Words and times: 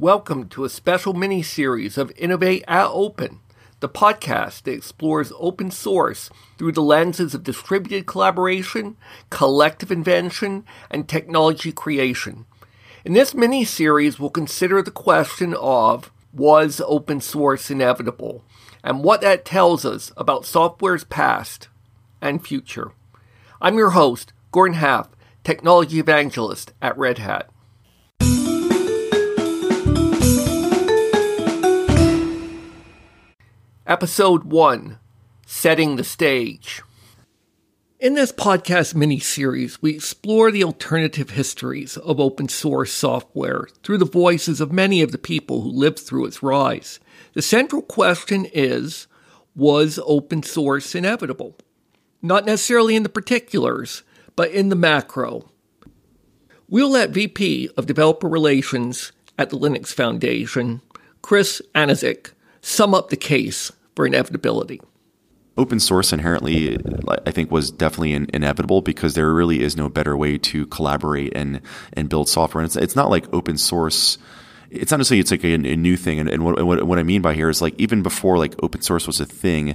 Welcome 0.00 0.48
to 0.50 0.64
a 0.64 0.68
special 0.68 1.12
mini 1.12 1.42
series 1.42 1.98
of 1.98 2.12
Innovate 2.14 2.62
at 2.68 2.86
Open, 2.86 3.40
the 3.80 3.88
podcast 3.88 4.62
that 4.62 4.74
explores 4.74 5.32
open 5.36 5.72
source 5.72 6.30
through 6.56 6.70
the 6.70 6.82
lenses 6.82 7.34
of 7.34 7.42
distributed 7.42 8.06
collaboration, 8.06 8.96
collective 9.28 9.90
invention, 9.90 10.64
and 10.88 11.08
technology 11.08 11.72
creation. 11.72 12.46
In 13.04 13.12
this 13.12 13.34
mini 13.34 13.64
series, 13.64 14.20
we'll 14.20 14.30
consider 14.30 14.82
the 14.82 14.92
question 14.92 15.52
of 15.52 16.12
was 16.32 16.80
open 16.86 17.20
source 17.20 17.68
inevitable 17.68 18.44
and 18.84 19.02
what 19.02 19.20
that 19.22 19.44
tells 19.44 19.84
us 19.84 20.12
about 20.16 20.46
software's 20.46 21.02
past 21.02 21.66
and 22.20 22.46
future. 22.46 22.92
I'm 23.60 23.76
your 23.76 23.90
host, 23.90 24.32
Gordon 24.52 24.76
Haff, 24.76 25.08
technology 25.42 25.98
evangelist 25.98 26.72
at 26.80 26.96
Red 26.96 27.18
Hat. 27.18 27.50
Episode 33.88 34.44
1 34.44 34.98
Setting 35.46 35.96
the 35.96 36.04
Stage. 36.04 36.82
In 37.98 38.12
this 38.12 38.30
podcast 38.30 38.94
mini 38.94 39.18
series, 39.18 39.80
we 39.80 39.94
explore 39.94 40.50
the 40.50 40.62
alternative 40.62 41.30
histories 41.30 41.96
of 41.96 42.20
open 42.20 42.50
source 42.50 42.92
software 42.92 43.66
through 43.82 43.96
the 43.96 44.04
voices 44.04 44.60
of 44.60 44.70
many 44.70 45.00
of 45.00 45.10
the 45.10 45.16
people 45.16 45.62
who 45.62 45.70
lived 45.70 46.00
through 46.00 46.26
its 46.26 46.42
rise. 46.42 47.00
The 47.32 47.40
central 47.40 47.80
question 47.80 48.46
is 48.52 49.06
Was 49.56 49.98
open 50.04 50.42
source 50.42 50.94
inevitable? 50.94 51.56
Not 52.20 52.44
necessarily 52.44 52.94
in 52.94 53.04
the 53.04 53.08
particulars, 53.08 54.02
but 54.36 54.50
in 54.50 54.68
the 54.68 54.76
macro. 54.76 55.50
We'll 56.68 56.90
let 56.90 57.08
VP 57.08 57.70
of 57.74 57.86
Developer 57.86 58.28
Relations 58.28 59.12
at 59.38 59.48
the 59.48 59.56
Linux 59.56 59.94
Foundation, 59.94 60.82
Chris 61.22 61.62
Aniszczyk, 61.74 62.32
sum 62.60 62.92
up 62.92 63.08
the 63.08 63.16
case 63.16 63.72
for 63.98 64.06
inevitability. 64.06 64.80
Open 65.56 65.80
source 65.80 66.12
inherently, 66.12 66.78
I 67.26 67.32
think, 67.32 67.50
was 67.50 67.72
definitely 67.72 68.12
in, 68.12 68.28
inevitable 68.32 68.80
because 68.80 69.14
there 69.14 69.34
really 69.34 69.60
is 69.60 69.76
no 69.76 69.88
better 69.88 70.16
way 70.16 70.38
to 70.38 70.66
collaborate 70.66 71.32
and 71.34 71.60
and 71.94 72.08
build 72.08 72.28
software. 72.28 72.62
And 72.62 72.68
it's 72.68 72.76
it's 72.76 72.94
not 72.94 73.10
like 73.10 73.26
open 73.34 73.58
source. 73.58 74.16
It's 74.70 74.92
not 74.92 74.98
necessarily 74.98 75.18
it's 75.18 75.32
like 75.32 75.42
a, 75.42 75.54
a 75.54 75.74
new 75.74 75.96
thing. 75.96 76.20
And, 76.20 76.28
and 76.28 76.44
what, 76.44 76.64
what 76.64 76.84
what 76.84 77.00
I 77.00 77.02
mean 77.02 77.22
by 77.22 77.34
here 77.34 77.50
is 77.50 77.60
like 77.60 77.74
even 77.76 78.04
before 78.04 78.38
like 78.38 78.54
open 78.62 78.82
source 78.82 79.08
was 79.08 79.18
a 79.18 79.26
thing, 79.26 79.74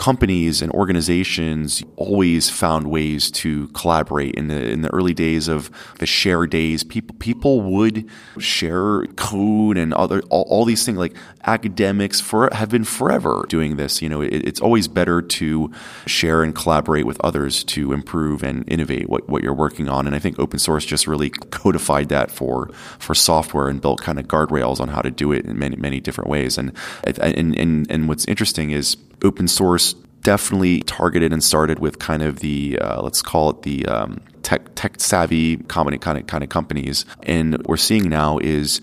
companies 0.00 0.62
and 0.62 0.72
organizations 0.72 1.84
always 1.96 2.48
found 2.48 2.86
ways 2.86 3.30
to 3.30 3.68
collaborate. 3.68 4.34
In 4.34 4.48
the 4.48 4.70
in 4.70 4.80
the 4.80 4.88
early 4.94 5.12
days 5.12 5.46
of 5.46 5.70
the 5.98 6.06
share 6.06 6.46
days 6.46 6.82
people 6.82 7.14
people 7.18 7.60
would 7.60 8.08
share 8.38 9.04
code 9.16 9.76
and 9.76 9.92
other 9.92 10.22
all, 10.30 10.46
all 10.48 10.64
these 10.64 10.86
things 10.86 10.96
like 10.96 11.14
academics 11.44 12.18
for 12.18 12.48
have 12.52 12.70
been 12.70 12.84
forever 12.84 13.44
doing 13.50 13.76
this. 13.76 14.00
You 14.00 14.08
know 14.08 14.22
it, 14.22 14.32
it's 14.32 14.58
always 14.58 14.88
better 14.88 15.20
to 15.20 15.70
share 16.06 16.42
and 16.42 16.54
collaborate 16.54 17.04
with 17.04 17.20
others 17.20 17.62
to 17.64 17.92
improve 17.92 18.42
and 18.42 18.64
innovate 18.68 19.10
what, 19.10 19.28
what 19.28 19.42
you're 19.42 19.52
working 19.52 19.90
on. 19.90 20.06
And 20.06 20.16
I 20.16 20.18
think 20.18 20.38
open 20.38 20.58
source 20.58 20.86
just 20.86 21.06
really 21.06 21.28
codified 21.28 22.08
that 22.08 22.30
for 22.30 22.70
for 22.98 23.14
software 23.14 23.68
and 23.68 23.82
built 23.82 24.00
kind 24.00 24.18
of 24.18 24.26
guardrails 24.26 24.80
on 24.80 24.88
how 24.88 25.02
to 25.02 25.10
do 25.10 25.30
it 25.32 25.44
in 25.44 25.58
many 25.58 25.76
many 25.76 26.00
different 26.00 26.30
ways. 26.30 26.56
And 26.56 26.72
and 27.20 27.54
and, 27.54 27.90
and 27.90 28.08
what's 28.08 28.24
interesting 28.24 28.70
is 28.70 28.96
open 29.22 29.48
source 29.48 29.94
definitely 30.22 30.82
targeted 30.82 31.32
and 31.32 31.42
started 31.42 31.78
with 31.78 31.98
kind 31.98 32.22
of 32.22 32.40
the 32.40 32.78
uh, 32.80 33.00
let's 33.02 33.22
call 33.22 33.50
it 33.50 33.62
the 33.62 33.86
um, 33.86 34.20
tech 34.42 34.74
tech 34.74 35.00
savvy 35.00 35.56
kind 35.68 35.94
of 35.94 36.26
kind 36.26 36.44
of 36.44 36.50
companies, 36.50 37.04
and 37.22 37.52
what 37.52 37.68
we're 37.68 37.76
seeing 37.76 38.08
now 38.08 38.38
is 38.38 38.80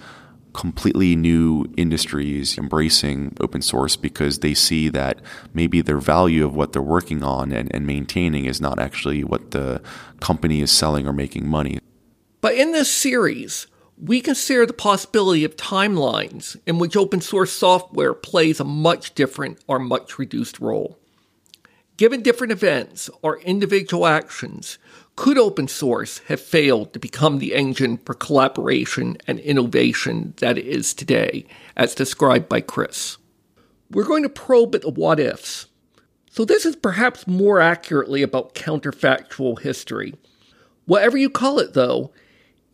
completely 0.53 1.15
new 1.15 1.65
industries 1.77 2.57
embracing 2.57 3.37
open 3.39 3.61
source 3.61 3.95
because 3.95 4.39
they 4.39 4.55
see 4.55 4.89
that 4.89 5.21
maybe 5.53 5.81
their 5.81 5.99
value 5.99 6.43
of 6.43 6.55
what 6.55 6.73
they're 6.73 6.81
working 6.81 7.21
on 7.23 7.51
and, 7.51 7.73
and 7.75 7.85
maintaining 7.85 8.45
is 8.45 8.59
not 8.59 8.79
actually 8.79 9.23
what 9.23 9.51
the 9.51 9.79
company 10.19 10.61
is 10.61 10.71
selling 10.71 11.07
or 11.07 11.13
making 11.13 11.47
money. 11.47 11.77
But 12.41 12.55
in 12.55 12.71
this 12.71 12.91
series, 12.91 13.67
we 13.99 14.21
consider 14.21 14.65
the 14.65 14.73
possibility 14.73 15.43
of 15.43 15.55
timelines 15.55 16.55
in 16.67 16.77
which 16.77 16.95
open 16.95 17.19
source 17.19 17.51
software 17.51 18.13
plays 18.13 18.59
a 18.59 18.63
much 18.63 19.15
different 19.15 19.59
or 19.67 19.79
much 19.79 20.19
reduced 20.19 20.59
role. 20.59 20.99
Given 21.97 22.21
different 22.21 22.53
events 22.53 23.09
or 23.23 23.39
individual 23.39 24.05
actions, 24.05 24.77
could 25.15 25.39
open 25.39 25.67
source 25.67 26.19
have 26.27 26.39
failed 26.39 26.93
to 26.93 26.99
become 26.99 27.39
the 27.39 27.55
engine 27.55 27.97
for 27.97 28.13
collaboration 28.13 29.17
and 29.25 29.39
innovation 29.39 30.35
that 30.37 30.59
it 30.59 30.67
is 30.67 30.93
today, 30.93 31.47
as 31.75 31.95
described 31.95 32.47
by 32.47 32.61
Chris? 32.61 33.17
We're 33.89 34.03
going 34.03 34.21
to 34.21 34.29
probe 34.29 34.75
at 34.75 34.83
the 34.83 34.91
what 34.91 35.19
ifs. 35.19 35.65
So, 36.29 36.45
this 36.45 36.67
is 36.67 36.75
perhaps 36.75 37.25
more 37.25 37.59
accurately 37.59 38.21
about 38.21 38.53
counterfactual 38.53 39.61
history. 39.61 40.13
Whatever 40.85 41.17
you 41.17 41.31
call 41.31 41.57
it, 41.57 41.73
though, 41.73 42.11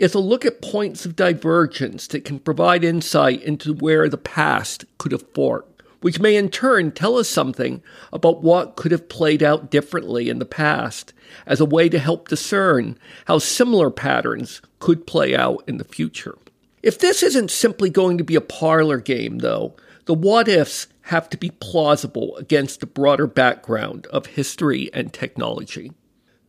is 0.04 0.14
a 0.14 0.20
look 0.20 0.46
at 0.46 0.62
points 0.62 1.06
of 1.06 1.16
divergence 1.16 2.08
that 2.08 2.26
can 2.26 2.38
provide 2.38 2.84
insight 2.84 3.42
into 3.42 3.74
where 3.74 4.10
the 4.10 4.18
past 4.18 4.84
could 4.98 5.14
have 5.14 5.24
forked, 5.34 5.82
which 6.02 6.20
may 6.20 6.36
in 6.36 6.50
turn 6.50 6.92
tell 6.92 7.18
us 7.18 7.30
something 7.30 7.82
about 8.12 8.44
what 8.44 8.76
could 8.76 8.92
have 8.92 9.08
played 9.08 9.42
out 9.42 9.72
differently 9.72 10.28
in 10.28 10.40
the 10.40 10.46
past 10.46 11.14
as 11.46 11.62
a 11.62 11.66
way 11.66 11.88
to 11.88 12.00
help 12.00 12.28
discern 12.28 12.98
how 13.28 13.40
similar 13.40 13.90
patterns 13.90 14.62
could 14.80 15.08
play 15.08 15.34
out 15.38 15.64
in 15.68 15.78
the 15.78 15.86
future. 15.86 16.38
If 16.82 17.00
this 17.00 17.24
isn't 17.24 17.50
simply 17.50 17.90
going 17.90 18.18
to 18.18 18.26
be 18.26 18.36
a 18.36 18.42
parlor 18.42 18.98
game, 18.98 19.38
though, 19.38 19.74
the 20.04 20.14
what 20.14 20.50
ifs 20.50 20.88
have 21.04 21.30
to 21.30 21.38
be 21.38 21.50
plausible 21.50 22.36
against 22.36 22.82
the 22.82 22.86
broader 22.86 23.26
background 23.26 24.06
of 24.08 24.26
history 24.26 24.90
and 24.94 25.14
technology. 25.14 25.94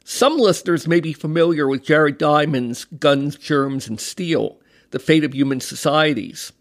Some 0.06 0.37
listeners 0.37 0.87
may 0.87 1.00
be 1.00 1.15
familiar 1.15 1.66
with 1.66 1.82
Jared 1.82 2.19
Diamond's 2.19 2.84
Guns, 2.84 3.37
Germs, 3.37 3.88
and 3.88 3.98
Steel 3.98 4.60
The 4.91 4.98
Fate 4.98 5.25
of 5.25 5.34
Human 5.34 5.60
Societies. 5.60 6.53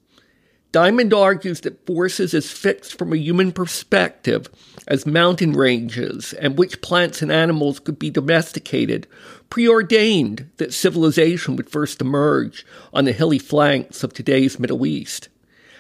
Diamond 0.72 1.14
argues 1.14 1.60
that 1.62 1.86
forces 1.86 2.34
as 2.34 2.50
fixed 2.50 2.98
from 2.98 3.12
a 3.12 3.18
human 3.18 3.52
perspective 3.52 4.48
as 4.88 5.06
mountain 5.06 5.52
ranges 5.52 6.32
and 6.34 6.58
which 6.58 6.82
plants 6.82 7.22
and 7.22 7.34
animals 7.34 7.82
could 7.82 8.00
be 8.00 8.10
domesticated 8.10 9.08
preordained 9.50 10.50
that 10.56 10.74
civilization 10.74 11.58
would 11.58 11.70
first 11.70 12.00
emerge 12.00 12.66
on 12.94 13.04
the 13.04 13.12
hilly 13.12 13.40
flanks 13.40 14.06
of 14.06 14.14
today's 14.14 14.58
Middle 14.58 14.86
East. 14.86 15.28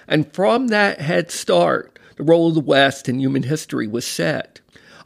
And 0.05 0.31
from 0.33 0.67
that 0.67 0.99
head 0.99 1.31
start, 1.31 1.97
the 2.17 2.23
role 2.23 2.49
of 2.49 2.55
the 2.55 2.59
West 2.59 3.07
in 3.07 3.19
human 3.19 3.43
history 3.43 3.87
was 3.87 4.05
set. 4.05 4.59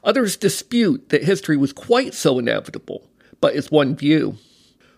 Others 0.03 0.38
dispute 0.38 1.09
that 1.09 1.24
history 1.24 1.58
was 1.58 1.74
quite 1.74 2.13
so 2.13 2.40
inevitable, 2.40 3.09
but 3.41 3.56
it's 3.56 3.72
one 3.72 3.96
view. 3.96 4.38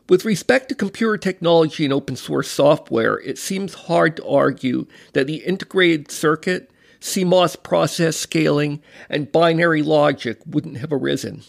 With 0.08 0.26
respect 0.26 0.70
to 0.70 0.76
computer 0.76 1.18
technology 1.18 1.84
and 1.84 1.94
open 1.94 2.16
source 2.16 2.50
software, 2.50 3.20
it 3.20 3.38
seems 3.38 3.74
hard 3.76 4.18
to 4.18 4.28
argue 4.28 4.88
that 5.14 5.28
the 5.28 5.38
integrated 5.38 6.10
circuit, 6.10 6.72
CMOS 7.00 7.62
process 7.62 8.18
scaling, 8.18 8.82
and 9.08 9.32
binary 9.32 9.84
logic 9.84 10.40
wouldn't 10.48 10.78
have 10.78 10.92
arisen. 10.92 11.44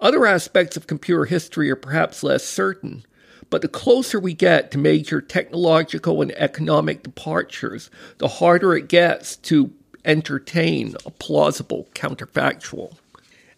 Other 0.00 0.24
aspects 0.26 0.76
of 0.76 0.86
computer 0.86 1.24
history 1.24 1.70
are 1.70 1.76
perhaps 1.76 2.22
less 2.22 2.44
certain, 2.44 3.04
but 3.50 3.60
the 3.60 3.68
closer 3.68 4.18
we 4.18 4.34
get 4.34 4.70
to 4.70 4.78
major 4.78 5.20
technological 5.20 6.22
and 6.22 6.32
economic 6.32 7.02
departures, 7.02 7.90
the 8.18 8.28
harder 8.28 8.74
it 8.74 8.88
gets 8.88 9.36
to 9.36 9.72
entertain 10.04 10.96
a 11.06 11.10
plausible 11.10 11.88
counterfactual. 11.94 12.96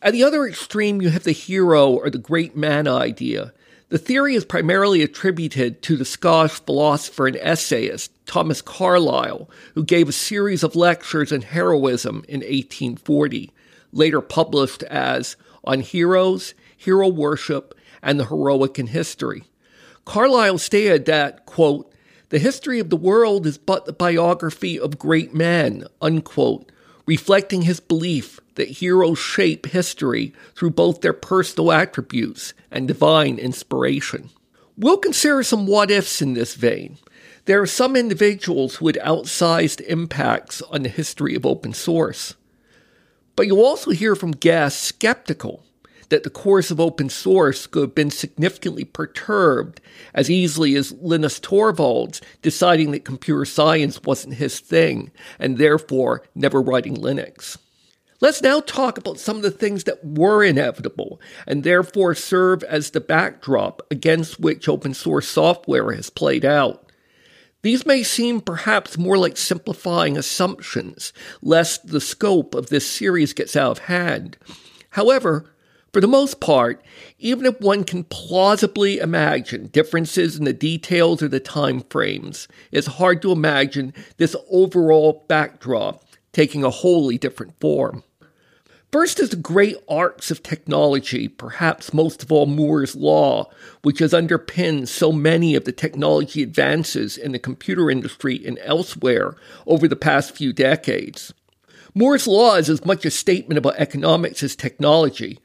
At 0.03 0.12
the 0.12 0.22
other 0.22 0.47
extreme, 0.47 1.00
you 1.00 1.09
have 1.10 1.25
the 1.25 1.32
hero 1.32 1.91
or 1.91 2.10
the 2.10 2.19
great 2.19 2.55
man 2.55 2.87
idea. 2.87 3.53
The 3.88 3.99
theory 3.99 4.34
is 4.34 4.44
primarily 4.44 5.03
attributed 5.03 5.81
to 5.82 5.97
the 5.97 6.05
Scottish 6.05 6.60
philosopher 6.60 7.27
and 7.27 7.37
essayist 7.37 8.10
Thomas 8.26 8.61
Carlyle, 8.61 9.49
who 9.75 9.85
gave 9.85 10.08
a 10.08 10.12
series 10.12 10.62
of 10.62 10.76
lectures 10.76 11.32
on 11.32 11.43
heroism 11.43 12.25
in 12.29 12.41
1840, 12.41 13.50
later 13.93 14.20
published 14.20 14.82
as 14.85 15.37
On 15.64 15.81
Heroes, 15.81 16.55
Hero 16.76 17.08
Worship, 17.08 17.75
and 18.02 18.20
the 18.20 18.26
Heroic 18.26 18.79
in 18.79 18.88
History. 18.88 19.44
Carlyle 20.05 20.58
stated 20.58 21.06
that, 21.06 21.47
quote, 21.47 21.94
the 22.31 22.38
history 22.38 22.81
of 22.81 22.91
the 22.91 22.97
world 22.97 23.47
is 23.47 23.59
but 23.59 23.87
the 23.87 23.93
biography 23.93 24.79
of 24.79 24.99
great 24.99 25.35
men, 25.35 25.87
unquote, 26.00 26.71
reflecting 27.06 27.62
his 27.62 27.81
belief 27.81 28.41
that 28.55 28.69
heroes 28.69 29.19
shape 29.19 29.67
history 29.67 30.32
through 30.55 30.71
both 30.71 31.00
their 31.00 31.12
personal 31.12 31.73
attributes 31.73 32.55
and 32.71 32.88
divine 32.88 33.38
inspiration. 33.38 34.31
We'll 34.76 34.97
consider 34.97 35.43
some 35.43 35.67
what 35.67 35.91
ifs 35.91 36.23
in 36.23 36.35
this 36.35 36.55
vein. 36.55 36.99
There 37.44 37.61
are 37.61 37.67
some 37.67 37.94
individuals 37.94 38.76
who 38.76 38.87
had 38.87 38.97
outsized 38.97 39.81
impacts 39.82 40.62
on 40.62 40.82
the 40.82 40.88
history 40.88 41.35
of 41.35 41.44
open 41.44 41.75
source. 41.75 42.35
But 43.37 43.47
you'll 43.47 43.65
also 43.65 43.91
hear 43.91 44.17
from 44.17 44.31
guests 44.31 44.82
skeptical 44.82 45.62
that 46.14 46.22
the 46.22 46.31
course 46.31 46.70
of 46.70 46.78
open 46.78 47.08
source 47.08 47.66
could 47.66 47.81
have 47.81 47.94
been 47.96 48.08
significantly 48.08 48.84
perturbed 48.84 49.81
as 50.14 50.31
easily 50.31 50.76
as 50.76 50.93
Linus 50.93 51.40
Torvalds 51.40 52.20
deciding 52.40 52.93
that 52.93 53.05
computer 53.05 53.44
science 53.44 54.00
wasn't 54.00 54.34
his 54.34 54.61
thing 54.61 55.11
and 55.40 55.58
therefore 55.58 56.22
never 56.32 56.62
writing 56.62 56.96
Linux. 56.96 57.58
Let's 58.20 58.43
now 58.43 58.61
talk 58.61 58.96
about 58.96 59.19
some 59.19 59.38
of 59.38 59.43
the 59.43 59.50
things 59.50 59.82
that 59.84 60.05
were 60.05 60.44
inevitable 60.44 61.20
and 61.49 61.64
therefore 61.64 62.14
serve 62.14 62.62
as 62.62 62.90
the 62.90 63.00
backdrop 63.00 63.82
against 63.90 64.38
which 64.38 64.69
open 64.69 64.94
source 64.94 65.26
software 65.26 65.90
has 65.90 66.11
played 66.11 66.44
out. 66.44 66.93
These 67.62 67.87
may 67.87 68.05
seem 68.05 68.40
perhaps 68.40 68.96
more 68.96 69.19
like 69.19 69.37
simplifying 69.37 70.16
assumptions, 70.16 71.12
lest 71.43 71.88
the 71.88 72.00
scope 72.00 72.55
of 72.55 72.69
this 72.69 72.88
series 72.88 73.32
gets 73.32 73.56
out 73.56 73.72
of 73.72 73.78
hand. 73.87 74.37
However, 74.90 75.53
for 75.94 76.00
the 76.00 76.08
most 76.08 76.41
part, 76.41 76.85
even 77.20 77.46
if 77.46 77.61
one 77.61 77.85
can 77.85 78.02
plausibly 78.02 78.99
imagine 78.99 79.69
differences 79.69 80.37
in 80.37 80.44
the 80.44 80.52
details 80.52 81.23
or 81.23 81.29
the 81.29 81.38
time 81.38 81.85
frames, 81.88 82.49
it's 82.73 82.88
hard 82.88 83.23
to 83.23 83.31
imagine 83.31 83.94
this 84.17 84.35
overall 84.50 85.25
backdrop 85.29 86.02
taking 86.32 86.64
a 86.64 86.70
wholly 86.70 87.17
different 87.17 87.58
form. 87.61 88.02
First 88.91 89.20
is 89.20 89.31
the 89.31 89.37
great 89.37 89.76
arcs 89.88 90.32
of 90.32 90.43
technology, 90.43 91.29
perhaps 91.29 91.94
most 91.94 92.25
of 92.25 92.32
all 92.32 92.47
Moore's 92.47 92.97
Law, 92.97 93.49
which 93.82 94.00
has 94.00 94.12
underpinned 94.12 94.88
so 94.88 95.12
many 95.12 95.55
of 95.55 95.64
the 95.64 95.70
technology 95.70 96.43
advances 96.43 97.17
in 97.17 97.31
the 97.31 97.38
computer 97.38 97.88
industry 97.88 98.44
and 98.44 98.58
elsewhere 98.62 99.37
over 99.64 99.87
the 99.87 99.94
past 99.94 100.37
few 100.37 100.52
decades. 100.52 101.32
Moore's 101.94 102.26
Law 102.26 102.56
is 102.56 102.69
as 102.69 102.85
much 102.85 103.05
a 103.05 103.11
statement 103.12 103.58
about 103.58 103.76
economics 103.76 104.43
as 104.43 104.56
technology, 104.56 105.38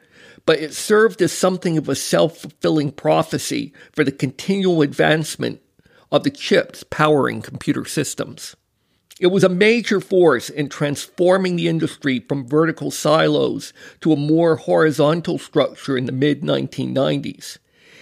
but 0.50 0.57
it 0.57 0.74
served 0.74 1.22
as 1.22 1.31
something 1.31 1.78
of 1.78 1.88
a 1.88 1.94
self 1.94 2.40
fulfilling 2.40 2.92
prophecy 2.92 3.72
for 3.92 4.04
the 4.04 4.12
continual 4.12 4.81
advancement 4.81 5.62
of 6.12 6.24
the 6.24 6.31
chips 6.31 6.84
powering 6.90 7.40
computer 7.40 7.86
systems. 7.86 8.56
It 9.19 9.28
was 9.28 9.44
a 9.44 9.48
major 9.48 10.01
force 10.01 10.50
in 10.50 10.68
transforming 10.68 11.56
the 11.56 11.68
industry 11.68 12.22
from 12.28 12.48
vertical 12.48 12.90
silos 12.90 13.74
to 14.01 14.12
a 14.12 14.16
more 14.16 14.56
horizontal 14.56 15.38
structure 15.38 15.96
in 15.96 16.06
the 16.06 16.12
mid 16.12 16.42
1990s. 16.42 17.60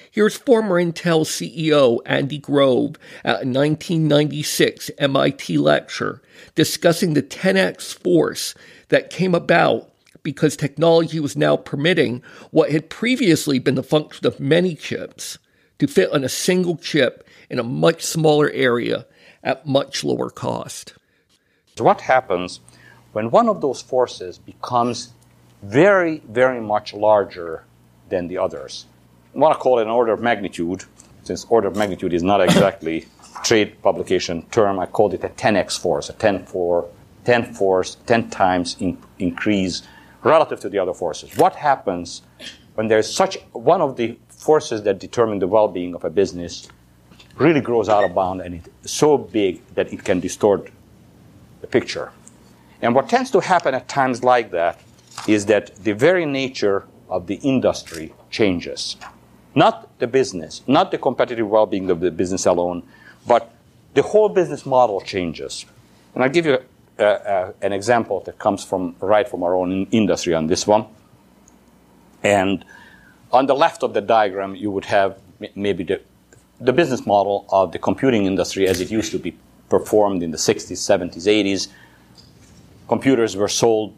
Here's 0.10 0.38
former 0.38 0.82
Intel 0.82 1.26
CEO 1.26 2.00
Andy 2.06 2.38
Grove 2.38 2.96
at 3.26 3.44
a 3.44 3.46
1996 3.46 4.90
MIT 4.98 5.58
lecture 5.58 6.22
discussing 6.56 7.14
the 7.14 7.22
10x 7.22 7.94
force 7.94 8.56
that 8.88 9.10
came 9.10 9.36
about 9.36 9.92
because 10.28 10.58
technology 10.58 11.22
was 11.22 11.38
now 11.38 11.56
permitting 11.56 12.22
what 12.52 12.70
had 12.70 12.90
previously 12.90 13.60
been 13.60 13.76
the 13.76 13.82
function 13.82 14.28
of 14.28 14.42
many 14.42 14.76
chips 14.76 15.38
to 15.80 15.88
fit 15.88 16.12
on 16.12 16.26
a 16.26 16.28
single 16.28 16.76
chip 16.76 17.26
in 17.50 17.60
a 17.60 17.64
much 17.64 18.04
smaller 18.04 18.50
area 18.50 19.06
at 19.42 19.66
much 19.66 20.04
lower 20.04 20.30
cost. 20.30 20.94
So 21.78 21.86
what 21.86 22.02
happens 22.02 22.60
when 23.14 23.32
one 23.32 23.48
of 23.48 23.62
those 23.62 23.82
forces 23.82 24.38
becomes 24.38 25.14
very, 25.64 26.22
very 26.28 26.60
much 26.60 26.94
larger 26.94 27.64
than 28.10 28.28
the 28.28 28.38
others? 28.38 28.86
I 29.34 29.40
want 29.40 29.54
to 29.54 29.60
call 29.60 29.80
it 29.80 29.84
an 29.84 29.88
order 29.88 30.12
of 30.12 30.20
magnitude, 30.20 30.84
since 31.24 31.46
order 31.46 31.70
of 31.70 31.78
magnitude 31.78 32.14
is 32.14 32.22
not 32.22 32.42
exactly 32.42 33.06
trade 33.46 33.82
publication 33.82 34.42
term. 34.52 34.78
I 34.78 34.88
called 34.88 35.14
it 35.14 35.24
a 35.24 35.30
10x 35.30 35.80
force, 35.80 36.10
a 36.10 36.14
10 36.14 36.48
for 36.48 36.90
10 37.24 37.54
force, 37.54 37.96
10 38.08 38.30
times 38.30 38.76
in, 38.82 38.98
increase 39.20 39.84
relative 40.28 40.60
to 40.60 40.70
the 40.70 40.78
other 40.78 40.94
forces. 40.94 41.36
What 41.38 41.56
happens 41.56 42.22
when 42.76 42.88
there's 42.88 43.10
such 43.12 43.38
one 43.54 43.82
of 43.82 43.96
the 43.96 44.18
forces 44.28 44.84
that 44.84 45.00
determine 45.00 45.40
the 45.40 45.48
well-being 45.48 45.96
of 45.96 46.04
a 46.04 46.10
business 46.10 46.68
really 47.38 47.62
grows 47.62 47.88
out 47.90 48.04
of 48.04 48.14
bound 48.14 48.42
and 48.42 48.56
it's 48.56 48.92
so 48.92 49.18
big 49.18 49.66
that 49.76 49.92
it 49.94 50.04
can 50.04 50.20
distort 50.20 50.70
the 51.62 51.68
picture. 51.68 52.12
And 52.82 52.94
what 52.94 53.10
tends 53.10 53.32
to 53.32 53.40
happen 53.40 53.74
at 53.74 53.88
times 53.88 54.24
like 54.24 54.52
that 54.52 54.80
is 55.28 55.46
that 55.48 55.76
the 55.84 55.94
very 55.94 56.26
nature 56.26 56.86
of 57.10 57.28
the 57.28 57.36
industry 57.36 58.14
changes. 58.30 58.98
Not 59.56 59.98
the 60.00 60.08
business, 60.08 60.62
not 60.68 60.92
the 60.92 60.98
competitive 60.98 61.48
well 61.48 61.66
being 61.66 61.90
of 61.90 62.00
the 62.00 62.12
business 62.12 62.46
alone, 62.46 62.84
but 63.26 63.52
the 63.94 64.04
whole 64.04 64.30
business 64.30 64.66
model 64.66 65.02
changes. 65.02 65.66
And 66.14 66.24
I'll 66.24 66.30
give 66.30 66.46
you 66.46 66.60
uh, 67.00 67.04
uh, 67.04 67.54
an 67.62 67.74
example 67.74 68.22
that 68.22 68.40
comes 68.40 68.64
from 68.64 68.96
right 69.00 69.28
from 69.28 69.44
our 69.44 69.56
own 69.56 69.88
industry 69.92 70.34
on 70.34 70.48
this 70.48 70.66
one. 70.66 70.86
And 72.24 72.66
on 73.32 73.46
the 73.46 73.56
left 73.56 73.84
of 73.84 73.94
the 73.94 74.02
diagram, 74.02 74.56
you 74.56 74.72
would 74.72 74.86
have 74.86 75.20
maybe 75.56 75.84
the, 75.84 76.02
the 76.60 76.74
business 76.74 77.06
model 77.06 77.46
of 77.50 77.72
the 77.72 77.80
computing 77.80 78.26
industry 78.26 78.68
as 78.68 78.82
it 78.82 78.90
used 78.90 79.12
to 79.12 79.20
be 79.20 79.38
performed 79.70 80.24
in 80.24 80.32
the 80.32 80.38
60s, 80.38 80.78
70s, 80.78 81.28
80s. 81.28 81.68
Computers 82.88 83.36
were 83.36 83.48
sold 83.48 83.94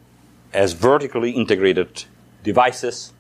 as 0.54 0.74
vertically 0.74 1.32
integrated 1.32 2.06
devices, 2.44 3.14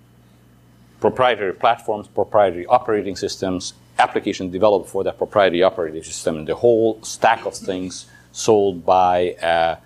proprietary 0.99 1.53
platforms, 1.53 2.07
proprietary 2.07 2.65
operating 2.65 3.15
systems, 3.15 3.73
applications 3.99 4.51
developed 4.51 4.89
for 4.89 5.03
that 5.03 5.17
proprietary 5.17 5.61
operating 5.63 6.03
system, 6.03 6.37
and 6.37 6.47
the 6.47 6.55
whole 6.55 7.01
stack 7.03 7.45
of 7.45 7.55
things 7.55 8.07
sold 8.39 8.85
by 8.85 9.35
a 9.41 9.77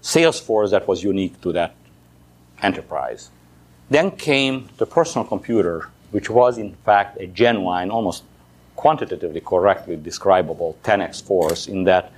sales 0.00 0.40
force 0.40 0.70
that 0.70 0.86
was 0.86 1.02
unique 1.02 1.40
to 1.40 1.52
that 1.52 1.74
enterprise. 2.60 3.30
Then 3.90 4.10
came 4.10 4.68
the 4.78 4.86
personal 4.86 5.26
computer, 5.26 5.88
which 6.10 6.28
was 6.30 6.58
in 6.58 6.74
fact 6.84 7.18
a 7.20 7.26
genuine, 7.26 7.90
almost 7.90 8.24
quantitatively 8.76 9.40
correctly 9.40 9.96
describable 9.96 10.76
10x 10.82 11.22
force 11.22 11.66
in 11.66 11.84
that 11.84 12.12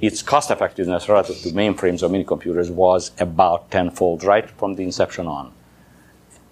its 0.00 0.22
cost 0.22 0.50
effectiveness 0.50 1.08
relative 1.08 1.38
to 1.42 1.48
mainframes 1.50 2.02
or 2.02 2.08
mini 2.08 2.24
computers 2.24 2.70
was 2.70 3.12
about 3.18 3.70
tenfold 3.70 4.22
right 4.24 4.50
from 4.50 4.74
the 4.74 4.82
inception 4.82 5.26
on. 5.26 5.52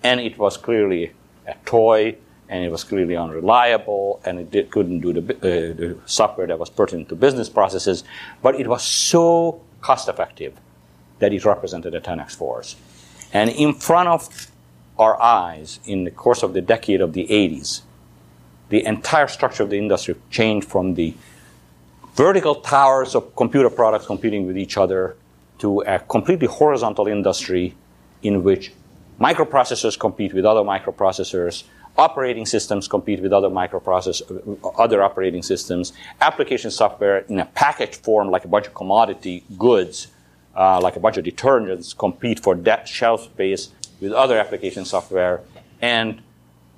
And 0.02 0.20
it 0.20 0.38
was 0.38 0.56
clearly 0.56 1.12
a 1.46 1.54
toy, 1.64 2.16
and 2.52 2.62
it 2.62 2.70
was 2.70 2.84
clearly 2.84 3.16
unreliable, 3.16 4.20
and 4.26 4.38
it 4.38 4.50
did, 4.50 4.70
couldn't 4.70 5.00
do 5.00 5.10
the, 5.14 5.20
uh, 5.37 5.75
the 5.75 5.96
software 6.04 6.46
that 6.46 6.58
was 6.58 6.69
pertinent 6.69 7.08
to 7.08 7.16
business 7.16 7.49
processes, 7.49 8.04
but 8.43 8.60
it 8.60 8.69
was 8.69 8.82
so 8.82 9.62
cost 9.81 10.06
effective 10.06 10.52
that 11.19 11.32
it 11.32 11.46
represented 11.46 11.94
a 11.94 12.00
10x 12.00 12.37
force. 12.37 12.76
And 13.32 13.49
in 13.49 13.72
front 13.72 14.10
of 14.10 14.49
our 14.99 15.20
eyes, 15.22 15.81
in 15.87 16.04
the 16.04 16.10
course 16.10 16.43
of 16.43 16.52
the 16.52 16.60
decade 16.60 17.00
of 17.00 17.14
the 17.14 17.26
80s, 17.26 17.81
the 18.69 18.84
entire 18.84 19.28
structure 19.28 19.62
of 19.62 19.70
the 19.70 19.78
industry 19.78 20.14
changed 20.31 20.69
from 20.69 20.93
the 20.93 21.14
vertical 22.16 22.56
towers 22.56 23.14
of 23.14 23.34
computer 23.34 23.70
products 23.70 24.04
competing 24.04 24.47
with 24.47 24.59
each 24.59 24.76
other 24.76 25.16
to 25.59 25.80
a 25.80 26.00
completely 26.00 26.49
horizontal 26.49 27.06
industry 27.06 27.75
in 28.23 28.44
which 28.44 28.73
microprocessors 29.18 29.99
compete 29.99 30.35
with 30.35 30.44
other 30.44 30.61
microprocessors, 30.61 31.64
operating 31.96 32.46
systems 32.46 32.88
compete 32.88 33.20
with 33.20 33.32
other 33.32 33.49
microprocessors, 33.49 34.22
other 34.78 35.02
operating 35.02 35.42
systems, 35.42 35.92
application 36.20 36.70
software 36.70 37.18
in 37.28 37.38
a 37.38 37.46
packaged 37.46 37.96
form 37.96 38.30
like 38.30 38.44
a 38.44 38.49
bunch 38.49 38.66
of 38.66 38.75
commodity 38.75 39.44
goods, 39.58 40.08
uh, 40.56 40.80
like 40.80 40.96
a 40.96 41.00
bunch 41.00 41.16
of 41.16 41.25
detergents 41.25 41.96
compete 41.96 42.40
for 42.40 42.54
that 42.54 42.88
shelf 42.88 43.25
space 43.25 43.70
with 44.00 44.12
other 44.12 44.38
application 44.38 44.84
software, 44.84 45.40
and 45.80 46.20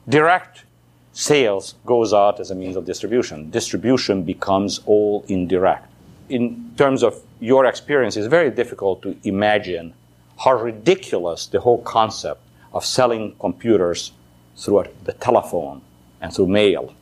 direct 0.09 0.65
sales 1.13 1.75
goes 1.87 2.13
out 2.13 2.41
as 2.41 2.51
a 2.51 2.55
means 2.55 2.77
of 2.77 2.85
distribution. 2.85 3.51
Distribution 3.51 4.25
becomes 4.25 4.81
all 4.87 5.25
indirect. 5.29 5.87
In 6.29 6.73
terms 6.77 7.03
of 7.03 7.21
your 7.41 7.67
experience, 7.67 8.17
it's 8.17 8.27
very 8.27 8.51
difficult 8.51 9.03
to 9.03 9.17
imagine 9.25 9.95
how 10.39 10.55
ridiculous 10.55 11.47
the 11.47 11.61
whole 11.61 11.83
concept 11.83 12.41
of 12.73 12.85
selling 12.85 13.37
computers 13.39 14.13
through 14.57 14.85
the 15.05 15.13
telephone 15.13 15.83
and 16.21 16.33
through 16.33 16.49
mail 16.49 16.95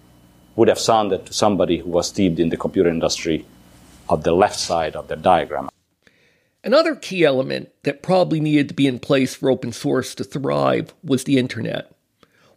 would 0.57 0.69
have 0.69 0.79
sounded 0.79 1.27
to 1.27 1.33
somebody 1.33 1.79
who 1.79 1.91
was 1.91 2.09
steeped 2.09 2.39
in 2.39 2.51
the 2.51 2.57
computer 2.57 2.89
industry 2.89 3.45
of 4.09 4.25
the 4.25 4.33
left 4.33 4.59
side 4.59 4.95
of 4.95 5.09
the 5.09 5.17
diagram. 5.17 5.69
Another 6.65 6.95
key 6.95 7.25
element 7.25 7.71
that 7.83 8.03
probably 8.03 8.39
needed 8.39 8.69
to 8.69 8.75
be 8.75 8.87
in 8.87 8.99
place 8.99 9.35
for 9.35 9.51
open 9.51 9.73
source 9.73 10.15
to 10.15 10.25
thrive 10.25 10.95
was 11.03 11.25
the 11.25 11.39
internet. 11.39 11.91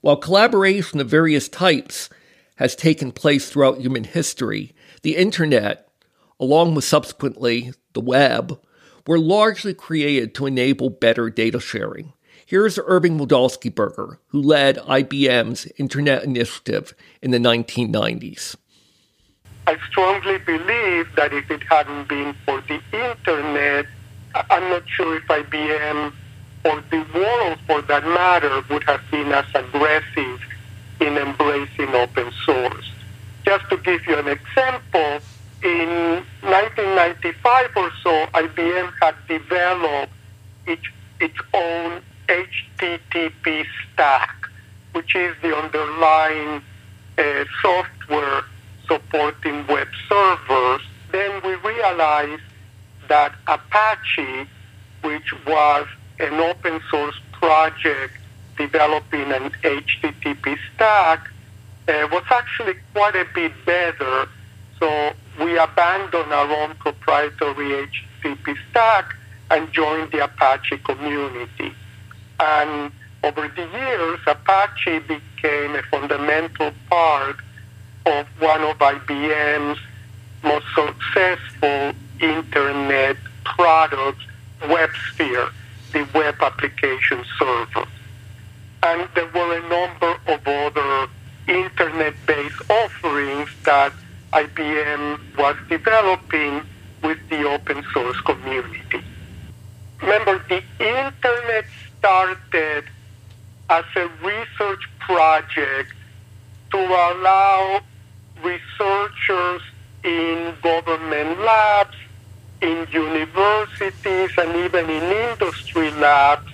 While 0.02 0.18
collaboration 0.18 1.00
of 1.00 1.10
various 1.10 1.50
types 1.50 2.10
has 2.58 2.76
taken 2.76 3.12
place 3.12 3.50
throughout 3.50 3.80
human 3.80 4.04
history, 4.04 4.76
the 5.02 5.16
internet, 5.16 5.90
along 6.40 6.76
with 6.76 6.84
subsequently 6.84 7.74
the 7.94 8.02
web, 8.02 8.60
were 9.08 9.20
largely 9.20 9.74
created 9.74 10.36
to 10.36 10.46
enable 10.46 10.90
better 10.90 11.30
data 11.30 11.60
sharing. 11.60 12.14
Here's 12.48 12.78
Irving 12.78 13.18
Wladawsky-Berger, 13.18 14.20
who 14.28 14.40
led 14.40 14.78
IBM's 14.78 15.66
Internet 15.78 16.24
Initiative 16.24 16.94
in 17.20 17.32
the 17.32 17.40
1990s. 17.40 18.56
I 19.66 19.78
strongly 19.90 20.38
believe 20.38 21.08
that 21.16 21.34
if 21.34 21.50
it 21.50 21.64
hadn't 21.64 22.08
been 22.08 22.36
for 22.46 22.62
the 22.68 22.80
internet, 22.94 23.88
I'm 24.36 24.70
not 24.70 24.84
sure 24.88 25.18
if 25.18 25.24
IBM 25.24 26.14
or 26.66 26.84
the 26.92 27.04
world 27.16 27.58
for 27.66 27.82
that 27.82 28.04
matter 28.04 28.62
would 28.70 28.84
have 28.84 29.02
been 29.10 29.32
as 29.32 29.46
aggressive 29.56 30.40
in 31.00 31.18
embracing 31.18 31.96
open 31.96 32.32
source. 32.46 32.92
Just 33.44 33.68
to 33.72 33.78
give 33.78 34.06
you 34.06 34.20
an 34.20 34.28
example, 34.28 35.20
in 35.64 36.24
1995 36.42 37.72
or 37.76 37.92
so, 38.04 38.28
IBM 38.36 38.92
had 39.02 39.16
developed 39.28 40.14
its, 40.68 40.84
its 41.20 41.38
own 41.52 42.04
HTTP 42.28 43.66
stack, 43.94 44.48
which 44.94 45.16
is 45.16 45.36
the 45.42 45.56
underlying 45.56 46.62
uh, 47.18 47.46
software 47.62 48.44
supporting 48.88 49.66
web 49.68 49.88
servers. 50.10 50.82
Then 51.12 51.42
we 51.44 51.56
realized 51.56 52.44
that 53.08 53.36
Apache, 53.48 54.48
which 55.02 55.34
was 55.46 55.88
an 56.20 56.34
open 56.34 56.82
source 56.90 57.20
project 57.34 58.14
developing 58.58 59.32
an 59.32 59.52
HTTP 59.64 60.58
stack, 60.74 61.30
uh, 61.88 62.08
was 62.12 62.24
actually 62.30 62.76
quite 62.94 63.16
a 63.16 63.26
bit 63.34 63.54
better. 63.66 64.28
So 64.80 65.14
we 65.40 65.58
abandoned 65.58 66.32
our 66.32 66.52
own 66.64 66.76
proprietary 66.76 67.88
HTTP 68.24 68.56
stack 68.70 69.16
and 69.52 69.72
joined 69.72 70.12
the 70.12 70.24
Apache 70.24 70.78
community. 70.80 71.74
And 72.40 72.92
over 73.24 73.48
the 73.48 73.68
years, 73.78 74.20
Apache 74.28 75.00
became 75.00 75.76
a 75.76 75.84
fundamental 75.84 76.72
part 76.90 77.38
of 78.06 78.28
one 78.40 78.62
of 78.62 78.78
IBM's 78.78 79.80
most 80.44 80.66
successful 80.76 81.94
internet 82.20 83.18
products, 83.44 84.24
WebSphere, 84.62 85.52
the 85.92 86.08
web 86.14 86.36
application 86.42 87.24
server. 87.40 87.88
And 88.84 89.10
there 89.16 89.28
were 89.34 89.58
a 89.58 89.70
number 89.70 90.18
of 90.28 90.48
other 90.48 91.08
internet-based 91.48 92.70
offerings 92.70 93.50
that 93.64 93.92
IBM 94.34 95.20
was 95.38 95.56
developing 95.70 96.62
with 97.02 97.18
the 97.30 97.44
open 97.50 97.84
source 97.94 98.20
community. 98.22 99.02
Remember, 100.02 100.44
the 100.50 100.62
internet 100.80 101.66
started 102.06 102.84
as 103.70 103.84
a 103.96 104.08
research 104.24 104.84
project 105.00 105.92
to 106.72 106.78
allow 106.78 107.82
researchers 108.44 109.62
in 110.04 110.54
government 110.62 111.40
labs, 111.40 111.96
in 112.62 112.86
universities, 112.92 114.30
and 114.38 114.56
even 114.56 114.88
in 114.88 115.04
industry 115.32 115.90
labs 115.94 116.48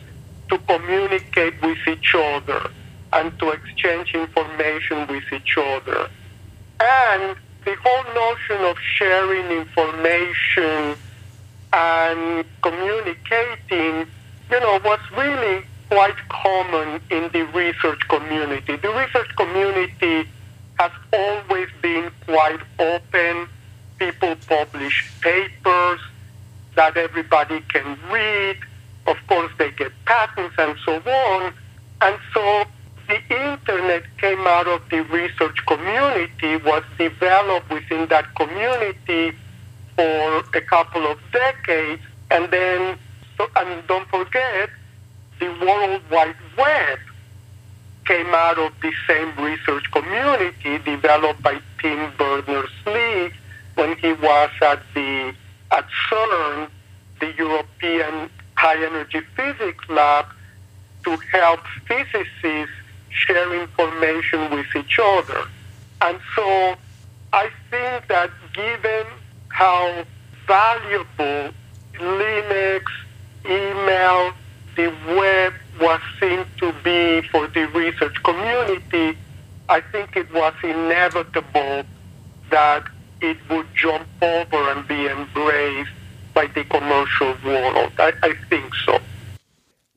to 0.49 0.57
communicate 0.59 1.61
with 1.61 1.85
each 1.85 2.15
other 2.15 2.69
and 3.11 3.37
to 3.39 3.49
exchange 3.51 4.13
information 4.13 5.05
with 5.07 5.23
each 5.33 5.57
other. 5.57 6.07
And 6.79 7.35
the 7.65 7.75
whole 7.83 8.05
notion 8.15 8.65
of 8.71 8.77
sharing 8.79 9.51
information 9.51 10.95
and 11.73 12.45
communicating, 12.61 14.07
you 14.51 14.59
know, 14.59 14.79
was 14.83 14.99
really 15.15 15.63
quite 15.89 16.17
common 16.29 17.01
in 17.09 17.29
the 17.31 17.43
research 17.53 18.01
community. 18.09 18.75
The 18.75 18.89
research 18.89 19.35
community 19.35 20.27
has 20.79 20.91
always 21.13 21.69
been 21.81 22.11
quite 22.25 22.59
open. 22.79 23.47
People 23.97 24.35
publish 24.47 25.09
papers 25.21 25.99
that 26.75 26.97
everybody 26.97 27.61
can 27.69 27.97
read. 28.09 28.57
Of 29.07 29.17
course, 29.27 29.51
they 29.57 29.71
get 29.71 29.91
patents 30.05 30.55
and 30.57 30.77
so 30.85 30.95
on. 30.95 31.53
And 32.01 32.17
so 32.33 32.65
the 33.07 33.19
internet 33.29 34.03
came 34.17 34.39
out 34.47 34.67
of 34.67 34.81
the 34.89 35.01
research 35.01 35.57
community, 35.65 36.57
was 36.57 36.83
developed 36.97 37.69
within 37.69 38.07
that 38.07 38.33
community 38.35 39.33
for 39.95 40.43
a 40.55 40.61
couple 40.61 41.05
of 41.05 41.19
decades, 41.31 42.01
and 42.29 42.49
then, 42.49 42.97
and 43.55 43.87
don't 43.87 44.07
forget, 44.09 44.69
the 45.39 45.47
World 45.65 46.01
Wide 46.09 46.35
Web 46.57 46.99
came 48.05 48.33
out 48.33 48.57
of 48.57 48.73
the 48.81 48.91
same 49.07 49.35
research 49.37 49.89
community 49.91 50.77
developed 50.79 51.41
by 51.41 51.59
Tim 51.79 52.11
Berners-Lee 52.17 53.31
when 53.75 53.95
he 53.97 54.13
was 54.13 54.49
at 54.61 54.81
the 54.93 55.33
at 55.71 55.85
CERN, 56.09 56.69
the 57.19 57.31
European 57.37 58.29
High 58.55 58.83
Energy 58.85 59.21
Physics 59.35 59.89
Lab, 59.89 60.25
to 61.03 61.17
help 61.31 61.61
physicists 61.87 62.75
share 63.09 63.61
information 63.61 64.49
with 64.51 64.67
each 64.75 64.99
other. 65.01 65.45
And 66.01 66.19
so 66.35 66.75
I 67.33 67.49
think 67.69 68.07
that 68.07 68.31
given 68.53 69.05
how 69.49 70.05
valuable 70.47 71.53
Linux, 71.93 72.83
email, 73.45 74.33
the 74.75 74.87
web 75.07 75.53
was 75.79 76.01
seen 76.19 76.45
to 76.57 76.73
be 76.83 77.27
for 77.29 77.47
the 77.47 77.65
research 77.67 78.21
community, 78.23 79.17
I 79.69 79.81
think 79.81 80.15
it 80.15 80.31
was 80.33 80.53
inevitable 80.63 81.83
that 82.49 82.83
it 83.21 83.37
would 83.49 83.67
jump 83.73 84.07
over 84.21 84.71
and 84.71 84.87
be 84.87 85.07
embraced 85.07 85.91
by 86.33 86.47
the 86.47 86.63
commercial 86.65 87.35
world. 87.45 87.93
I, 87.97 88.13
I 88.23 88.33
think 88.49 88.73
so. 88.85 88.99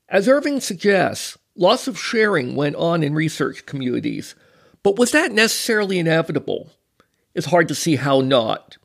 As 0.08 0.28
Irving 0.28 0.60
suggests, 0.60 1.36
lots 1.56 1.88
of 1.88 1.98
sharing 1.98 2.54
went 2.54 2.76
on 2.76 3.02
in 3.02 3.14
research 3.14 3.66
communities, 3.66 4.34
but 4.82 4.96
was 4.96 5.12
that 5.12 5.32
necessarily 5.32 5.98
inevitable? 5.98 6.70
It's 7.34 7.46
hard 7.46 7.68
to 7.68 7.74
see 7.74 7.96
how 7.96 8.20
not. 8.20 8.76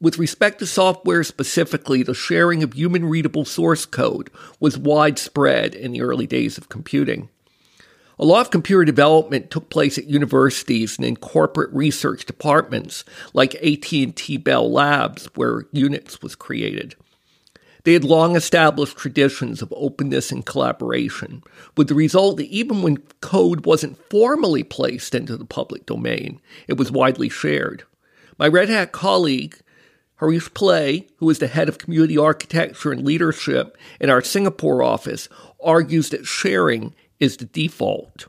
With 0.00 0.18
respect 0.18 0.60
to 0.60 0.66
software 0.66 1.24
specifically, 1.24 2.04
the 2.04 2.14
sharing 2.14 2.62
of 2.62 2.74
human 2.74 3.04
readable 3.06 3.44
source 3.44 3.84
code 3.84 4.30
was 4.60 4.78
widespread 4.78 5.74
in 5.74 5.90
the 5.90 6.02
early 6.02 6.26
days 6.26 6.56
of 6.56 6.68
computing. 6.68 7.28
A 8.20 8.24
lot 8.24 8.40
of 8.40 8.50
computer 8.50 8.84
development 8.84 9.50
took 9.50 9.70
place 9.70 9.98
at 9.98 10.06
universities 10.06 10.98
and 10.98 11.06
in 11.06 11.16
corporate 11.16 11.72
research 11.72 12.24
departments 12.26 13.04
like 13.32 13.56
AT&T 13.56 14.36
Bell 14.38 14.70
Labs 14.70 15.26
where 15.34 15.62
Unix 15.74 16.22
was 16.22 16.36
created. 16.36 16.94
They 17.82 17.92
had 17.92 18.04
long 18.04 18.36
established 18.36 18.98
traditions 18.98 19.62
of 19.62 19.72
openness 19.76 20.30
and 20.30 20.44
collaboration, 20.44 21.42
with 21.76 21.88
the 21.88 21.94
result 21.94 22.36
that 22.36 22.48
even 22.48 22.82
when 22.82 22.98
code 23.20 23.66
wasn't 23.66 23.98
formally 24.10 24.62
placed 24.62 25.14
into 25.14 25.36
the 25.36 25.44
public 25.44 25.86
domain, 25.86 26.40
it 26.68 26.76
was 26.76 26.92
widely 26.92 27.28
shared. 27.28 27.84
My 28.36 28.46
Red 28.46 28.68
Hat 28.68 28.92
colleague 28.92 29.58
Harish 30.18 30.50
Pillai, 30.50 31.08
who 31.16 31.30
is 31.30 31.38
the 31.38 31.46
head 31.46 31.68
of 31.68 31.78
community 31.78 32.18
architecture 32.18 32.92
and 32.92 33.04
leadership 33.04 33.76
in 34.00 34.10
our 34.10 34.22
Singapore 34.22 34.82
office, 34.82 35.28
argues 35.62 36.10
that 36.10 36.26
sharing 36.26 36.94
is 37.20 37.36
the 37.36 37.44
default. 37.44 38.26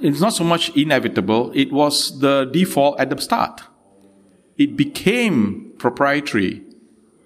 It's 0.00 0.20
not 0.20 0.34
so 0.34 0.44
much 0.44 0.70
inevitable, 0.76 1.52
it 1.54 1.72
was 1.72 2.20
the 2.20 2.44
default 2.44 3.00
at 3.00 3.10
the 3.10 3.20
start. 3.20 3.62
It 4.56 4.76
became 4.76 5.72
proprietary 5.78 6.62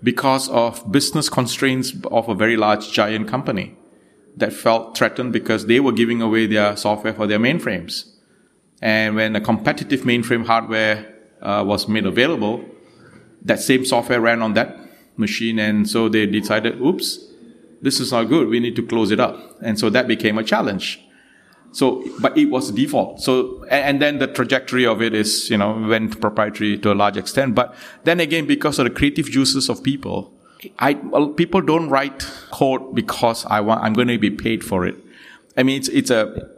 because 0.02 0.48
of 0.48 0.90
business 0.90 1.28
constraints 1.28 1.92
of 2.10 2.28
a 2.28 2.34
very 2.34 2.56
large 2.56 2.92
giant 2.92 3.28
company 3.28 3.76
that 4.36 4.52
felt 4.52 4.96
threatened 4.96 5.32
because 5.32 5.66
they 5.66 5.80
were 5.80 5.92
giving 5.92 6.22
away 6.22 6.46
their 6.46 6.76
software 6.76 7.12
for 7.12 7.26
their 7.26 7.38
mainframes. 7.38 8.14
And 8.80 9.16
when 9.16 9.34
a 9.34 9.40
competitive 9.40 10.02
mainframe 10.02 10.46
hardware 10.46 11.14
uh, 11.42 11.64
was 11.66 11.88
made 11.88 12.06
available, 12.06 12.64
that 13.42 13.60
same 13.60 13.84
software 13.84 14.20
ran 14.20 14.42
on 14.42 14.54
that 14.54 14.78
machine. 15.16 15.58
And 15.58 15.88
so 15.88 16.08
they 16.08 16.26
decided, 16.26 16.80
oops, 16.80 17.24
this 17.82 18.00
is 18.00 18.12
not 18.12 18.24
good. 18.24 18.48
We 18.48 18.60
need 18.60 18.76
to 18.76 18.86
close 18.86 19.10
it 19.10 19.20
up. 19.20 19.38
And 19.62 19.78
so 19.78 19.90
that 19.90 20.08
became 20.08 20.38
a 20.38 20.44
challenge. 20.44 21.04
So, 21.72 22.02
but 22.20 22.36
it 22.36 22.46
was 22.46 22.70
default. 22.70 23.20
So, 23.20 23.64
and 23.64 24.00
then 24.00 24.18
the 24.18 24.26
trajectory 24.26 24.86
of 24.86 25.02
it 25.02 25.14
is, 25.14 25.50
you 25.50 25.58
know, 25.58 25.72
went 25.88 26.20
proprietary 26.20 26.78
to 26.78 26.92
a 26.92 26.94
large 26.94 27.16
extent. 27.16 27.54
But 27.54 27.74
then 28.04 28.20
again, 28.20 28.46
because 28.46 28.78
of 28.78 28.84
the 28.84 28.90
creative 28.90 29.26
juices 29.26 29.68
of 29.68 29.82
people, 29.82 30.32
I, 30.78 30.94
people 31.36 31.60
don't 31.60 31.88
write 31.88 32.26
code 32.50 32.94
because 32.94 33.44
I 33.46 33.60
want, 33.60 33.82
I'm 33.82 33.92
going 33.92 34.08
to 34.08 34.18
be 34.18 34.30
paid 34.30 34.64
for 34.64 34.86
it. 34.86 34.96
I 35.56 35.62
mean, 35.62 35.78
it's, 35.78 35.88
it's 35.88 36.10
a, 36.10 36.50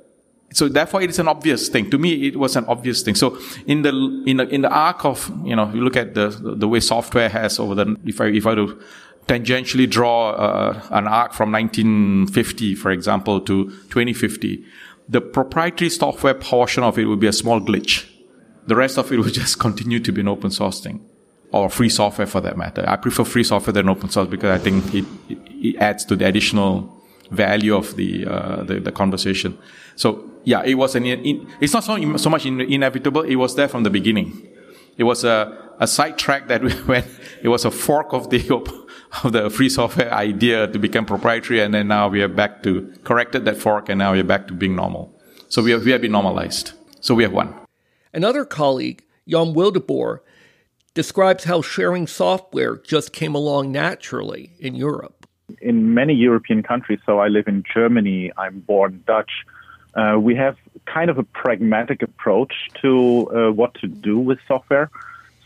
so 0.52 0.69
therefore 0.69 1.02
it 1.02 1.11
is 1.11 1.19
an 1.19 1.28
obvious 1.28 1.69
thing. 1.69 1.90
To 1.90 1.99
me 1.99 2.26
it 2.26 2.37
was 2.37 2.57
an 2.57 2.64
obvious 2.66 3.02
thing. 3.02 3.14
So 3.14 3.38
in 3.66 3.83
the 3.83 3.90
in 4.26 4.38
the 4.38 4.49
in 4.49 4.62
the 4.62 4.71
arc 4.71 5.04
of 5.04 5.30
you 5.45 5.54
know 5.54 5.71
you 5.73 5.83
look 5.83 5.97
at 5.97 6.14
the 6.14 6.28
the 6.28 6.69
way 6.69 6.80
software 6.80 7.28
has 7.28 7.59
over 7.59 7.75
the 7.75 7.97
if 8.04 8.21
i 8.21 8.26
if 8.26 8.47
i 8.47 8.54
do 8.54 8.80
tangentially 9.26 9.88
draw 9.88 10.30
uh, 10.30 10.80
an 10.90 11.07
arc 11.07 11.33
from 11.33 11.52
1950 11.52 12.75
for 12.75 12.90
example 12.90 13.40
to 13.40 13.66
2050 13.90 14.64
the 15.11 15.21
proprietary 15.21 15.90
software 15.90 16.35
portion 16.35 16.85
of 16.85 16.97
it 16.99 17.04
would 17.07 17.19
be 17.19 17.26
a 17.26 17.33
small 17.33 17.61
glitch. 17.61 18.09
The 18.69 18.76
rest 18.76 18.97
of 18.97 19.11
it 19.12 19.16
will 19.16 19.25
just 19.42 19.59
continue 19.59 20.00
to 20.00 20.12
be 20.12 20.21
an 20.21 20.28
open 20.28 20.50
source 20.50 20.80
thing 20.80 21.04
or 21.52 21.69
free 21.69 21.88
software 21.88 22.28
for 22.28 22.40
that 22.40 22.57
matter. 22.57 22.85
I 22.87 22.95
prefer 22.95 23.25
free 23.25 23.42
software 23.42 23.73
than 23.73 23.88
open 23.88 24.09
source 24.09 24.28
because 24.28 24.50
i 24.50 24.62
think 24.62 24.95
it, 24.95 25.04
it, 25.28 25.38
it 25.49 25.76
adds 25.78 26.04
to 26.04 26.16
the 26.16 26.25
additional 26.26 26.97
value 27.33 27.75
of 27.75 27.97
the, 27.97 28.25
uh, 28.26 28.62
the, 28.62 28.78
the 28.78 28.92
conversation. 28.92 29.59
So 29.97 30.29
yeah, 30.44 30.62
it 30.64 30.75
was 30.75 30.94
an 30.94 31.04
in, 31.06 31.49
it's 31.61 31.73
not 31.73 31.85
so 31.85 32.16
so 32.16 32.30
much 32.30 32.47
in, 32.47 32.61
inevitable. 32.61 33.23
It 33.23 33.37
was 33.37 33.54
there 33.56 33.68
from 33.68 33.82
the 33.82 33.90
beginning. 33.90 34.49
It 34.97 35.04
was 35.04 35.25
a 35.25 35.70
a 35.78 35.87
sidetrack 35.87 36.49
that 36.49 36.62
we 36.66 36.73
went. 36.82 37.06
It 37.42 37.49
was 37.49 37.64
a 37.64 37.70
fork 37.70 38.12
of 38.12 38.30
the 38.30 38.40
of 39.25 39.32
the 39.32 39.50
free 39.50 39.68
software 39.68 40.12
idea 40.12 40.68
to 40.68 40.78
become 40.78 41.06
proprietary, 41.06 41.61
and 41.61 41.75
then 41.75 41.88
now 41.88 42.09
we 42.09 42.23
are 42.23 42.28
back 42.28 42.62
to 42.62 42.92
corrected 43.04 43.44
that 43.44 43.56
fork, 43.56 43.88
and 43.88 43.99
now 43.99 44.12
we're 44.12 44.25
back 44.25 44.47
to 44.49 44.54
being 44.54 44.76
normal. 44.76 45.14
So 45.49 45.62
we 45.62 45.73
have 45.73 45.85
we 45.85 45.90
have 45.90 46.02
been 46.02 46.12
normalized. 46.12 46.73
So 47.00 47.14
we 47.14 47.23
have 47.23 47.32
one. 47.32 47.54
Another 48.12 48.44
colleague, 48.44 49.04
Jan 49.26 49.54
Wildeboer, 49.54 50.20
describes 50.94 51.44
how 51.44 51.62
sharing 51.62 52.06
software 52.06 52.76
just 52.76 53.12
came 53.12 53.35
along 53.35 53.73
naturally 53.73 54.52
in 54.59 54.75
Europe. 54.75 55.26
In 55.61 55.94
many 55.94 56.14
European 56.14 56.62
countries, 56.62 57.00
so 57.06 57.18
I 57.20 57.28
live 57.28 57.47
in 57.47 57.64
Germany, 57.73 58.32
I'm 58.37 58.61
born 58.61 59.02
Dutch, 59.06 59.30
uh, 59.94 60.16
we 60.20 60.35
have 60.37 60.56
kind 60.87 61.11
of 61.11 61.18
a 61.18 61.23
pragmatic 61.23 62.02
approach 62.02 62.54
to 62.82 63.30
uh, 63.35 63.52
what 63.52 63.75
to 63.75 63.87
do 63.87 64.18
with 64.18 64.38
software. 64.47 64.90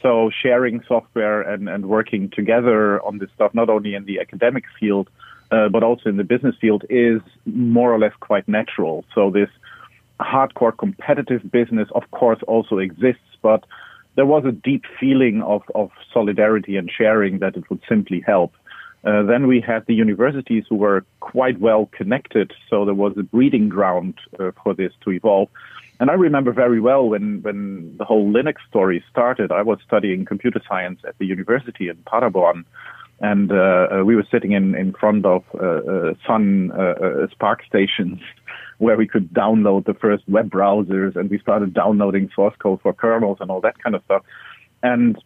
So 0.02 0.30
sharing 0.30 0.82
software 0.86 1.40
and, 1.40 1.68
and 1.68 1.86
working 1.86 2.28
together 2.28 3.00
on 3.02 3.18
this 3.18 3.30
stuff, 3.34 3.54
not 3.54 3.70
only 3.70 3.94
in 3.94 4.04
the 4.04 4.20
academic 4.20 4.64
field, 4.78 5.08
uh, 5.50 5.68
but 5.70 5.82
also 5.82 6.10
in 6.10 6.16
the 6.16 6.24
business 6.24 6.54
field, 6.60 6.84
is 6.90 7.22
more 7.46 7.92
or 7.92 7.98
less 7.98 8.12
quite 8.20 8.46
natural. 8.46 9.04
So 9.14 9.30
this 9.30 9.48
hardcore 10.20 10.76
competitive 10.76 11.50
business, 11.50 11.88
of 11.94 12.10
course, 12.10 12.40
also 12.46 12.78
exists, 12.78 13.22
but 13.40 13.64
there 14.14 14.26
was 14.26 14.44
a 14.44 14.52
deep 14.52 14.84
feeling 15.00 15.42
of, 15.42 15.62
of 15.74 15.90
solidarity 16.12 16.76
and 16.76 16.90
sharing 16.90 17.38
that 17.38 17.56
it 17.56 17.68
would 17.70 17.80
simply 17.88 18.20
help. 18.20 18.52
Uh, 19.04 19.22
then 19.22 19.46
we 19.46 19.60
had 19.60 19.84
the 19.86 19.94
universities 19.94 20.64
who 20.68 20.76
were 20.76 21.04
quite 21.20 21.60
well 21.60 21.86
connected, 21.92 22.52
so 22.70 22.84
there 22.84 22.94
was 22.94 23.12
a 23.18 23.22
breeding 23.22 23.68
ground 23.68 24.14
uh, 24.38 24.50
for 24.62 24.74
this 24.74 24.92
to 25.02 25.10
evolve. 25.10 25.48
And 26.00 26.10
I 26.10 26.14
remember 26.14 26.52
very 26.52 26.80
well 26.80 27.08
when, 27.08 27.42
when 27.42 27.96
the 27.98 28.04
whole 28.04 28.32
Linux 28.32 28.56
story 28.68 29.04
started. 29.10 29.52
I 29.52 29.62
was 29.62 29.78
studying 29.86 30.24
computer 30.24 30.60
science 30.66 31.00
at 31.06 31.16
the 31.18 31.26
university 31.26 31.88
in 31.88 31.96
Paderborn, 32.06 32.64
and 33.20 33.52
uh, 33.52 33.88
uh 33.92 34.04
we 34.04 34.16
were 34.16 34.26
sitting 34.30 34.52
in, 34.52 34.74
in 34.74 34.92
front 34.92 35.24
of 35.24 35.44
uh, 35.54 36.14
Sun 36.26 36.70
SPARC 37.34 37.64
stations 37.66 38.20
where 38.78 38.96
we 38.96 39.06
could 39.06 39.32
download 39.32 39.84
the 39.84 39.94
first 39.94 40.28
web 40.28 40.50
browsers, 40.50 41.14
and 41.14 41.30
we 41.30 41.38
started 41.38 41.74
downloading 41.74 42.28
source 42.34 42.56
code 42.58 42.80
for 42.80 42.92
kernels 42.92 43.38
and 43.40 43.50
all 43.50 43.60
that 43.60 43.78
kind 43.78 43.94
of 43.94 44.02
stuff. 44.04 44.24
And 44.82 45.16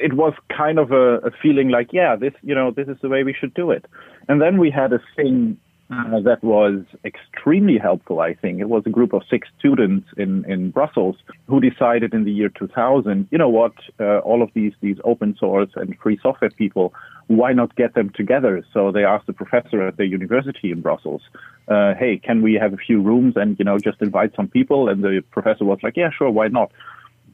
it 0.00 0.14
was 0.14 0.34
kind 0.54 0.78
of 0.78 0.92
a, 0.92 1.16
a, 1.18 1.30
feeling 1.42 1.68
like, 1.68 1.92
yeah, 1.92 2.16
this, 2.16 2.32
you 2.42 2.54
know, 2.54 2.70
this 2.70 2.88
is 2.88 2.96
the 3.02 3.08
way 3.08 3.22
we 3.22 3.32
should 3.32 3.54
do 3.54 3.70
it. 3.70 3.84
And 4.28 4.40
then 4.40 4.58
we 4.58 4.70
had 4.70 4.92
a 4.92 5.00
thing 5.14 5.58
uh, 5.88 6.20
that 6.20 6.42
was 6.42 6.80
extremely 7.04 7.78
helpful, 7.78 8.20
I 8.20 8.34
think. 8.34 8.60
It 8.60 8.68
was 8.68 8.82
a 8.86 8.90
group 8.90 9.12
of 9.12 9.22
six 9.30 9.48
students 9.58 10.08
in, 10.16 10.44
in 10.50 10.70
Brussels 10.70 11.16
who 11.46 11.60
decided 11.60 12.12
in 12.12 12.24
the 12.24 12.32
year 12.32 12.48
2000, 12.48 13.28
you 13.30 13.38
know 13.38 13.48
what, 13.48 13.72
uh, 14.00 14.18
all 14.18 14.42
of 14.42 14.50
these, 14.54 14.72
these 14.80 14.96
open 15.04 15.36
source 15.38 15.70
and 15.76 15.96
free 16.02 16.18
software 16.20 16.50
people, 16.50 16.92
why 17.28 17.52
not 17.52 17.76
get 17.76 17.94
them 17.94 18.10
together? 18.10 18.64
So 18.72 18.90
they 18.90 19.04
asked 19.04 19.26
the 19.26 19.32
professor 19.32 19.86
at 19.86 19.96
the 19.96 20.06
university 20.06 20.72
in 20.72 20.80
Brussels, 20.80 21.22
uh, 21.68 21.94
hey, 21.94 22.18
can 22.18 22.42
we 22.42 22.54
have 22.54 22.72
a 22.72 22.78
few 22.78 23.00
rooms 23.00 23.34
and, 23.36 23.56
you 23.58 23.64
know, 23.64 23.78
just 23.78 24.02
invite 24.02 24.34
some 24.34 24.48
people? 24.48 24.88
And 24.88 25.04
the 25.04 25.22
professor 25.30 25.64
was 25.64 25.78
like, 25.82 25.96
yeah, 25.96 26.10
sure, 26.10 26.30
why 26.30 26.48
not? 26.48 26.72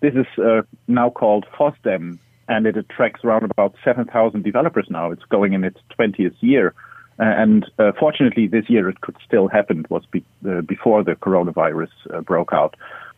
This 0.01 0.15
is 0.15 0.27
uh, 0.39 0.63
now 0.89 1.11
called 1.11 1.47
FOSDEM, 1.59 2.19
and 2.49 2.67
it 2.67 2.77
attracts 2.77 3.25
around 3.25 3.45
about 3.45 3.75
7,000 3.85 4.43
developers 4.43 4.87
now. 4.91 5.11
It's 5.11 5.25
going 5.25 5.53
in 5.53 5.65
its 5.65 5.79
20th 5.99 6.35
year. 6.41 6.75
Uh, 7.19 7.25
and 7.25 7.71
uh, 7.79 7.93
fortunately, 7.99 8.47
this 8.47 8.69
year 8.69 8.89
it 8.89 9.01
could 9.01 9.17
still 9.27 9.49
happen. 9.49 9.81
It 9.81 9.91
was 9.91 10.05
be, 10.11 10.25
uh, 10.49 10.63
before 10.63 11.05
the 11.05 11.13
coronavirus 11.13 11.91
uh, 12.13 12.21
broke 12.21 12.53
out. 12.53 12.75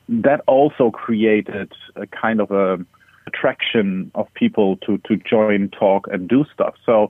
That 0.09 0.41
also 0.47 0.91
created 0.91 1.73
a 1.97 2.07
kind 2.07 2.41
of 2.41 2.51
a 2.51 2.85
attraction 3.27 4.11
of 4.15 4.33
people 4.35 4.77
to, 4.79 4.99
to 5.07 5.17
join, 5.17 5.71
talk, 5.71 6.07
and 6.13 6.29
do 6.29 6.45
stuff. 6.53 6.75
So, 6.85 7.09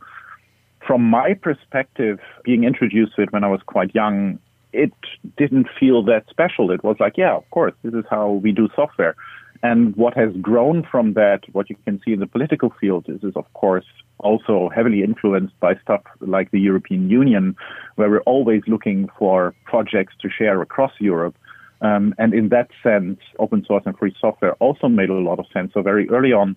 from 0.86 1.02
my 1.02 1.34
perspective, 1.34 2.20
being 2.44 2.64
introduced 2.64 3.16
to 3.16 3.22
it 3.22 3.32
when 3.32 3.42
I 3.42 3.48
was 3.48 3.60
quite 3.64 3.94
young, 3.94 4.38
it 4.72 4.92
didn't 5.36 5.68
feel 5.80 6.02
that 6.04 6.24
special. 6.28 6.70
It 6.70 6.84
was 6.84 6.96
like, 7.00 7.16
yeah, 7.16 7.34
of 7.34 7.48
course, 7.50 7.72
this 7.82 7.94
is 7.94 8.04
how 8.10 8.30
we 8.30 8.52
do 8.52 8.68
software. 8.76 9.16
And 9.64 9.96
what 9.96 10.14
has 10.14 10.30
grown 10.42 10.86
from 10.90 11.14
that, 11.14 11.40
what 11.52 11.70
you 11.70 11.76
can 11.86 11.98
see 12.04 12.12
in 12.12 12.20
the 12.20 12.26
political 12.26 12.70
field, 12.78 13.06
is, 13.08 13.24
is 13.24 13.34
of 13.34 13.50
course 13.54 13.86
also 14.18 14.68
heavily 14.74 15.02
influenced 15.02 15.58
by 15.58 15.74
stuff 15.76 16.02
like 16.20 16.50
the 16.50 16.60
European 16.60 17.08
Union, 17.08 17.56
where 17.96 18.10
we're 18.10 18.28
always 18.34 18.60
looking 18.66 19.08
for 19.18 19.54
projects 19.64 20.12
to 20.20 20.28
share 20.28 20.60
across 20.60 20.92
Europe. 20.98 21.34
Um, 21.80 22.14
and 22.18 22.34
in 22.34 22.50
that 22.50 22.68
sense, 22.82 23.18
open 23.38 23.64
source 23.64 23.84
and 23.86 23.96
free 23.96 24.14
software 24.20 24.52
also 24.54 24.86
made 24.86 25.08
a 25.08 25.14
lot 25.14 25.38
of 25.38 25.46
sense. 25.50 25.72
So 25.72 25.80
very 25.80 26.10
early 26.10 26.34
on, 26.34 26.56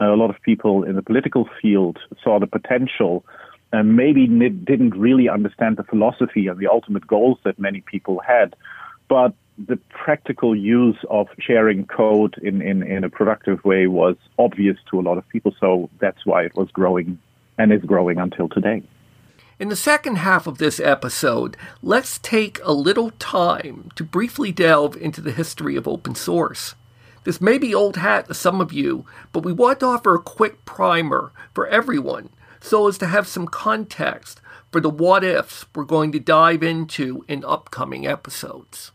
a 0.00 0.16
lot 0.16 0.30
of 0.30 0.40
people 0.40 0.82
in 0.82 0.96
the 0.96 1.02
political 1.02 1.46
field 1.60 1.98
saw 2.24 2.40
the 2.40 2.46
potential 2.46 3.22
and 3.70 3.96
maybe 3.96 4.26
didn't 4.26 4.96
really 4.96 5.28
understand 5.28 5.76
the 5.76 5.84
philosophy 5.84 6.46
and 6.46 6.58
the 6.58 6.68
ultimate 6.68 7.06
goals 7.06 7.36
that 7.44 7.58
many 7.58 7.82
people 7.82 8.18
had. 8.26 8.56
But 9.08 9.34
the 9.58 9.76
practical 9.88 10.54
use 10.54 10.98
of 11.08 11.28
sharing 11.38 11.86
code 11.86 12.36
in, 12.42 12.60
in, 12.60 12.82
in 12.82 13.04
a 13.04 13.10
productive 13.10 13.64
way 13.64 13.86
was 13.86 14.16
obvious 14.38 14.76
to 14.90 15.00
a 15.00 15.02
lot 15.02 15.18
of 15.18 15.28
people. 15.28 15.54
So 15.58 15.88
that's 15.98 16.26
why 16.26 16.44
it 16.44 16.54
was 16.54 16.70
growing 16.70 17.18
and 17.58 17.72
is 17.72 17.82
growing 17.82 18.18
until 18.18 18.48
today. 18.48 18.82
In 19.58 19.70
the 19.70 19.76
second 19.76 20.16
half 20.16 20.46
of 20.46 20.58
this 20.58 20.78
episode, 20.78 21.56
let's 21.80 22.18
take 22.18 22.60
a 22.62 22.72
little 22.72 23.12
time 23.12 23.90
to 23.94 24.04
briefly 24.04 24.52
delve 24.52 24.96
into 24.96 25.22
the 25.22 25.32
history 25.32 25.76
of 25.76 25.88
open 25.88 26.14
source. 26.14 26.74
This 27.24 27.40
may 27.40 27.56
be 27.56 27.74
old 27.74 27.96
hat 27.96 28.28
to 28.28 28.34
some 28.34 28.60
of 28.60 28.72
you, 28.72 29.06
but 29.32 29.44
we 29.44 29.52
want 29.52 29.80
to 29.80 29.86
offer 29.86 30.14
a 30.14 30.22
quick 30.22 30.66
primer 30.66 31.32
for 31.54 31.66
everyone 31.66 32.28
so 32.60 32.86
as 32.86 32.98
to 32.98 33.06
have 33.06 33.26
some 33.26 33.46
context 33.46 34.42
for 34.70 34.80
the 34.80 34.90
what 34.90 35.24
ifs 35.24 35.64
we're 35.74 35.84
going 35.84 36.12
to 36.12 36.20
dive 36.20 36.62
into 36.62 37.24
in 37.26 37.42
upcoming 37.44 38.06
episodes. 38.06 38.92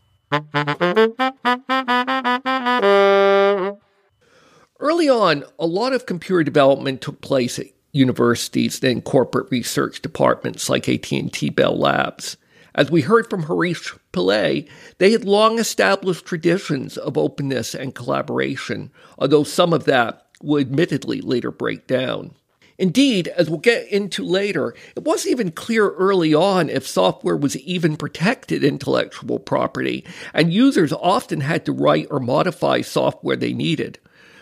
Early 4.80 5.08
on, 5.08 5.44
a 5.58 5.66
lot 5.66 5.92
of 5.92 6.06
computer 6.06 6.42
development 6.42 7.02
took 7.02 7.20
place 7.20 7.58
at 7.58 7.66
universities 7.92 8.82
and 8.82 9.04
corporate 9.04 9.50
research 9.50 10.00
departments 10.00 10.70
like 10.70 10.88
AT&T 10.88 11.50
Bell 11.50 11.78
Labs. 11.78 12.38
As 12.74 12.90
we 12.90 13.02
heard 13.02 13.28
from 13.28 13.42
Harish 13.42 13.94
Pillai, 14.14 14.66
they 14.96 15.12
had 15.12 15.26
long 15.26 15.58
established 15.58 16.24
traditions 16.24 16.96
of 16.96 17.18
openness 17.18 17.74
and 17.74 17.94
collaboration, 17.94 18.90
although 19.18 19.44
some 19.44 19.74
of 19.74 19.84
that 19.84 20.26
would 20.42 20.68
admittedly 20.68 21.20
later 21.20 21.50
break 21.50 21.86
down. 21.86 22.34
Indeed, 22.82 23.28
as 23.28 23.48
we'll 23.48 23.60
get 23.60 23.86
into 23.92 24.24
later, 24.24 24.74
it 24.96 25.04
wasn't 25.04 25.30
even 25.30 25.52
clear 25.52 25.90
early 25.90 26.34
on 26.34 26.68
if 26.68 26.84
software 26.84 27.36
was 27.36 27.56
even 27.58 27.96
protected 27.96 28.64
intellectual 28.64 29.38
property, 29.38 30.04
and 30.34 30.52
users 30.52 30.92
often 30.92 31.42
had 31.42 31.64
to 31.66 31.72
write 31.72 32.08
or 32.10 32.18
modify 32.18 32.80
software 32.80 33.36
they 33.36 33.52
needed. 33.52 34.00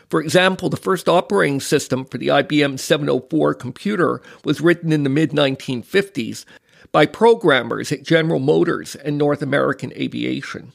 For 0.08 0.22
example, 0.22 0.70
the 0.70 0.78
first 0.78 1.06
operating 1.06 1.60
system 1.60 2.06
for 2.06 2.16
the 2.16 2.28
IBM 2.28 2.78
704 2.78 3.52
computer 3.52 4.22
was 4.42 4.62
written 4.62 4.90
in 4.90 5.02
the 5.02 5.10
mid 5.10 5.32
1950s 5.32 6.46
by 6.92 7.04
programmers 7.04 7.92
at 7.92 8.04
General 8.04 8.40
Motors 8.40 8.94
and 8.94 9.18
North 9.18 9.42
American 9.42 9.92
Aviation. 9.92 10.72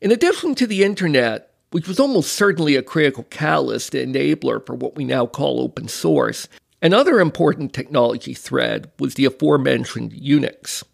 In 0.00 0.12
addition 0.12 0.54
to 0.54 0.68
the 0.68 0.84
Internet, 0.84 1.50
which 1.72 1.88
was 1.88 1.98
almost 1.98 2.32
certainly 2.32 2.76
a 2.76 2.82
critical 2.82 3.24
catalyst 3.24 3.92
and 3.96 4.14
enabler 4.14 4.64
for 4.64 4.76
what 4.76 4.94
we 4.94 5.04
now 5.04 5.26
call 5.26 5.60
open 5.60 5.88
source, 5.88 6.46
Another 6.80 7.18
important 7.18 7.72
technology 7.72 8.34
thread 8.34 8.90
was 9.00 9.14
the 9.14 9.24
aforementioned 9.24 10.12
Unix. 10.12 10.84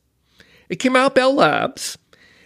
It 0.70 0.77
came 0.77 0.97
out 0.97 1.14
Bell 1.14 1.35
Labs 1.35 1.99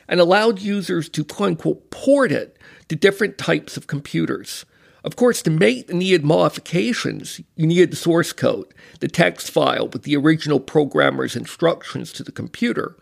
and 0.09 0.19
allowed 0.19 0.61
users 0.61 1.09
to 1.11 1.25
quote 1.25 1.51
unquote 1.51 1.91
port 1.91 2.33
it 2.33 2.57
to 2.89 2.97
different 2.97 3.39
types 3.39 3.77
of 3.77 3.87
computers. 3.87 4.65
Of 5.05 5.15
course, 5.15 5.41
to 5.43 5.51
make 5.51 5.87
the 5.87 5.95
needed 5.95 6.25
modifications, 6.25 7.41
you 7.55 7.69
needed 7.69 7.93
the 7.93 7.97
source 7.97 8.33
code, 8.33 8.75
the 8.99 9.07
text 9.07 9.53
file 9.53 9.87
with 9.87 10.03
the 10.03 10.17
original 10.17 10.59
programmer's 10.59 11.37
instructions 11.37 12.13
to 12.15 12.25
the 12.25 12.33
computer, 12.33 12.97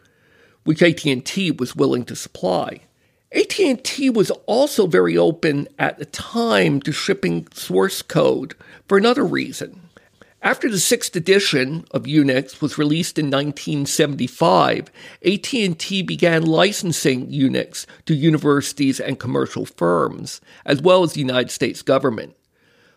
which 0.65 0.83
AT&T 0.83 1.53
was 1.53 1.75
willing 1.75 2.05
to 2.05 2.15
supply. 2.15 2.81
AT&T 3.33 4.11
was 4.11 4.31
also 4.45 4.87
very 4.87 5.17
open 5.17 5.67
at 5.79 5.99
the 5.99 6.05
time 6.05 6.81
to 6.83 6.93
shipping 6.93 7.49
source 7.55 8.03
code 8.03 8.55
for 8.87 8.99
another 8.99 9.25
reason. 9.25 9.86
After 10.43 10.71
the 10.71 10.79
sixth 10.79 11.17
edition 11.17 11.87
of 11.93 12.03
Unix 12.05 12.61
was 12.61 12.77
released 12.77 13.19
in 13.19 13.27
1975, 13.27 14.91
AT&T 15.25 16.03
began 16.03 16.45
licensing 16.45 17.29
Unix 17.29 17.87
to 18.05 18.15
universities 18.15 19.01
and 19.01 19.19
commercial 19.19 19.65
firms, 19.65 20.43
as 20.67 20.83
well 20.83 21.03
as 21.03 21.15
the 21.15 21.21
United 21.21 21.51
States 21.51 21.81
government. 21.81 22.37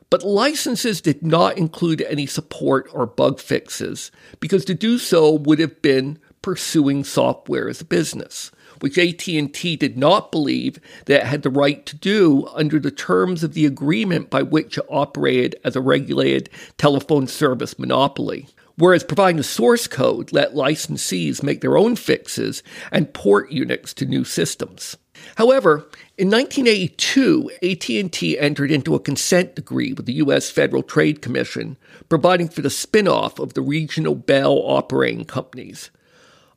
But 0.10 0.24
licenses 0.24 1.02
did 1.02 1.24
not 1.24 1.58
include 1.58 2.02
any 2.02 2.26
support 2.26 2.90
or 2.92 3.06
bug 3.06 3.40
fixes, 3.40 4.12
because 4.40 4.66
to 4.66 4.74
do 4.74 4.98
so 4.98 5.32
would 5.32 5.60
have 5.60 5.82
been 5.82 6.20
pursuing 6.42 7.04
software 7.04 7.70
as 7.70 7.80
a 7.80 7.86
business, 7.86 8.52
which 8.80 8.98
AT&T 8.98 9.76
did 9.76 9.98
not 9.98 10.32
believe 10.32 10.80
that 11.06 11.22
it 11.22 11.28
had 11.28 11.44
the 11.44 11.50
right 11.50 11.86
to 11.86 11.96
do 11.96 12.48
under 12.54 12.80
the 12.80 12.92
terms 12.92 13.44
of 13.44 13.54
the 13.54 13.66
agreement 13.66 14.30
by 14.30 14.42
which 14.42 14.78
it 14.78 14.86
operated 14.90 15.56
as 15.64 15.76
a 15.76 15.82
regulated 15.82 16.50
telephone 16.78 17.28
service 17.28 17.78
monopoly. 17.78 18.48
Whereas 18.78 19.04
providing 19.04 19.36
the 19.36 19.44
source 19.44 19.88
code 19.88 20.32
let 20.32 20.54
licensees 20.54 21.44
make 21.44 21.60
their 21.60 21.78
own 21.78 21.98
fixes 21.98 22.64
and 22.94 23.14
port 23.14 23.52
Unix 23.52 23.94
to 23.96 24.06
new 24.06 24.24
systems. 24.24 24.96
However, 25.36 25.90
in 26.18 26.30
1982, 26.30 27.52
AT&T 27.62 28.40
entered 28.40 28.72
into 28.72 28.96
a 28.96 29.00
consent 29.00 29.56
decree 29.56 29.92
with 29.92 30.06
the 30.06 30.14
U.S. 30.14 30.50
Federal 30.50 30.82
Trade 30.82 31.22
Commission, 31.22 31.76
providing 32.08 32.48
for 32.48 32.62
the 32.62 32.70
spin-off 32.70 33.38
of 33.38 33.54
the 33.54 33.62
regional 33.62 34.16
Bell 34.16 34.62
operating 34.64 35.26
companies. 35.26 35.92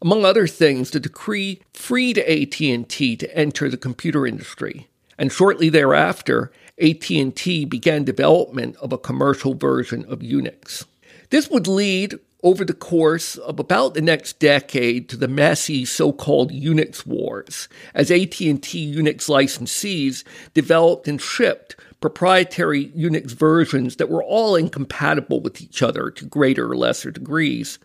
Among 0.03 0.25
other 0.25 0.49
things, 0.49 0.91
the 0.91 0.99
decree 0.99 1.63
freed 1.73 2.19
AT&T 2.19 3.17
to 3.17 3.37
enter 3.37 3.69
the 3.69 3.77
computer 3.77 4.27
industry, 4.27 4.89
and 5.17 5.31
shortly 5.31 5.69
thereafter, 5.69 6.51
AT&T 6.81 7.67
began 7.67 8.03
development 8.03 8.75
of 8.79 8.93
a 8.93 8.99
commercial 8.99 9.55
version 9.55 10.05
of 10.07 10.19
Unix. 10.19 10.87
This 11.31 11.49
would 11.51 11.69
lead 11.69 12.19
over 12.43 12.65
the 12.65 12.75
course 12.75 13.37
of 13.37 13.61
about 13.61 13.95
the 13.95 14.01
next 14.01 14.41
decade 14.41 15.09
to 15.09 15.17
the 15.17 15.29
messy 15.29 15.85
so-called 15.85 16.51
Unix 16.51 17.07
wars, 17.07 17.69
as 17.95 18.11
AT&T 18.11 18.51
Unix 18.51 19.29
licensees 19.29 20.25
developed 20.53 21.07
and 21.07 21.23
shipped 21.23 21.77
proprietary 22.01 22.89
Unix 22.89 23.31
versions 23.31 23.95
that 23.97 24.09
were 24.09 24.25
all 24.25 24.57
incompatible 24.57 25.41
with 25.41 25.63
each 25.63 25.81
other 25.81 26.11
to 26.11 26.25
greater 26.25 26.73
or 26.73 26.77
lesser 26.77 27.13
degrees. 27.13 27.79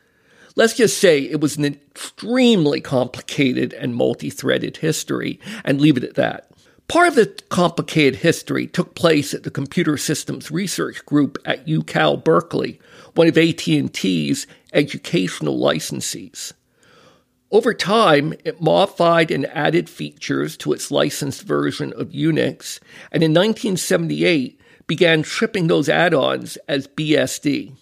Let's 0.58 0.74
just 0.74 0.98
say 0.98 1.20
it 1.20 1.40
was 1.40 1.56
an 1.56 1.66
extremely 1.66 2.82
complicated 2.82 3.74
and 3.74 3.94
multi-threaded 3.94 4.78
history, 4.78 5.40
and 5.64 5.80
leave 5.80 5.98
it 5.98 6.04
at 6.04 6.16
that. 6.16 6.50
Part 6.88 7.10
of 7.10 7.16
the 7.16 7.28
complicated 7.50 8.22
history 8.22 8.66
took 8.66 8.96
place 8.96 9.36
at 9.36 9.44
the 9.44 9.52
Computer 9.52 9.98
Systems 9.98 10.50
Research 10.50 11.06
Group 11.06 11.38
at 11.46 11.68
UCal 11.68 12.24
Berkeley, 12.24 12.80
one 13.14 13.28
of 13.28 13.38
AT&T's 13.38 14.48
educational 14.74 15.60
licensees. 15.60 16.54
Over 17.52 17.76
time, 17.76 18.34
it 18.44 18.60
modified 18.60 19.30
and 19.30 19.46
added 19.46 19.88
features 19.88 20.58
to 20.58 20.74
its 20.74 20.90
licensed 20.90 21.44
version 21.44 21.94
of 21.94 22.10
Unix, 22.10 22.80
and 23.12 23.22
in 23.22 23.32
1978 23.32 24.60
began 24.88 25.22
shipping 25.22 25.68
those 25.68 25.88
add-ons 25.88 26.58
as 26.68 26.88
BSD, 26.88 27.74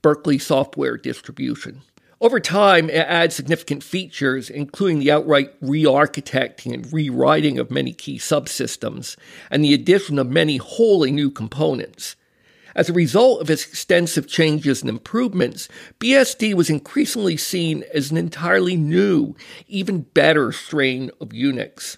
Berkeley 0.00 0.38
Software 0.38 0.96
Distribution. 0.96 1.82
Over 2.22 2.38
time, 2.38 2.88
it 2.88 2.94
adds 3.08 3.34
significant 3.34 3.82
features, 3.82 4.48
including 4.48 5.00
the 5.00 5.10
outright 5.10 5.54
re 5.60 5.82
architecting 5.82 6.72
and 6.72 6.92
rewriting 6.92 7.58
of 7.58 7.68
many 7.68 7.92
key 7.92 8.16
subsystems, 8.16 9.16
and 9.50 9.64
the 9.64 9.74
addition 9.74 10.20
of 10.20 10.28
many 10.28 10.58
wholly 10.58 11.10
new 11.10 11.32
components. 11.32 12.14
As 12.76 12.88
a 12.88 12.92
result 12.92 13.40
of 13.40 13.50
its 13.50 13.66
extensive 13.66 14.28
changes 14.28 14.82
and 14.82 14.88
improvements, 14.88 15.68
BSD 15.98 16.54
was 16.54 16.70
increasingly 16.70 17.36
seen 17.36 17.82
as 17.92 18.12
an 18.12 18.16
entirely 18.16 18.76
new, 18.76 19.34
even 19.66 20.02
better 20.02 20.52
strain 20.52 21.10
of 21.20 21.30
Unix. 21.30 21.96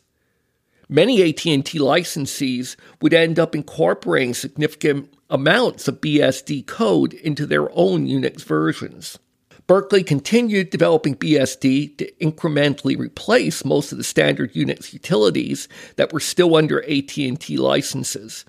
Many 0.88 1.22
AT&T 1.22 1.78
licensees 1.78 2.76
would 3.02 3.12
end 3.12 3.38
up 3.38 3.54
incorporating 3.54 4.32
significant 4.32 5.12
amounts 5.28 5.86
of 5.86 6.00
BSD 6.00 6.66
code 6.66 7.12
into 7.12 7.44
their 7.44 7.68
own 7.76 8.06
Unix 8.06 8.42
versions. 8.42 9.18
Berkeley 9.66 10.02
continued 10.02 10.68
developing 10.68 11.16
BSD 11.16 11.96
to 11.96 12.12
incrementally 12.20 12.98
replace 12.98 13.64
most 13.64 13.92
of 13.92 13.98
the 13.98 14.04
standard 14.04 14.52
Unix 14.52 14.92
utilities 14.92 15.68
that 15.96 16.12
were 16.12 16.20
still 16.20 16.54
under 16.54 16.82
AT&T 16.82 17.56
licenses. 17.56 18.44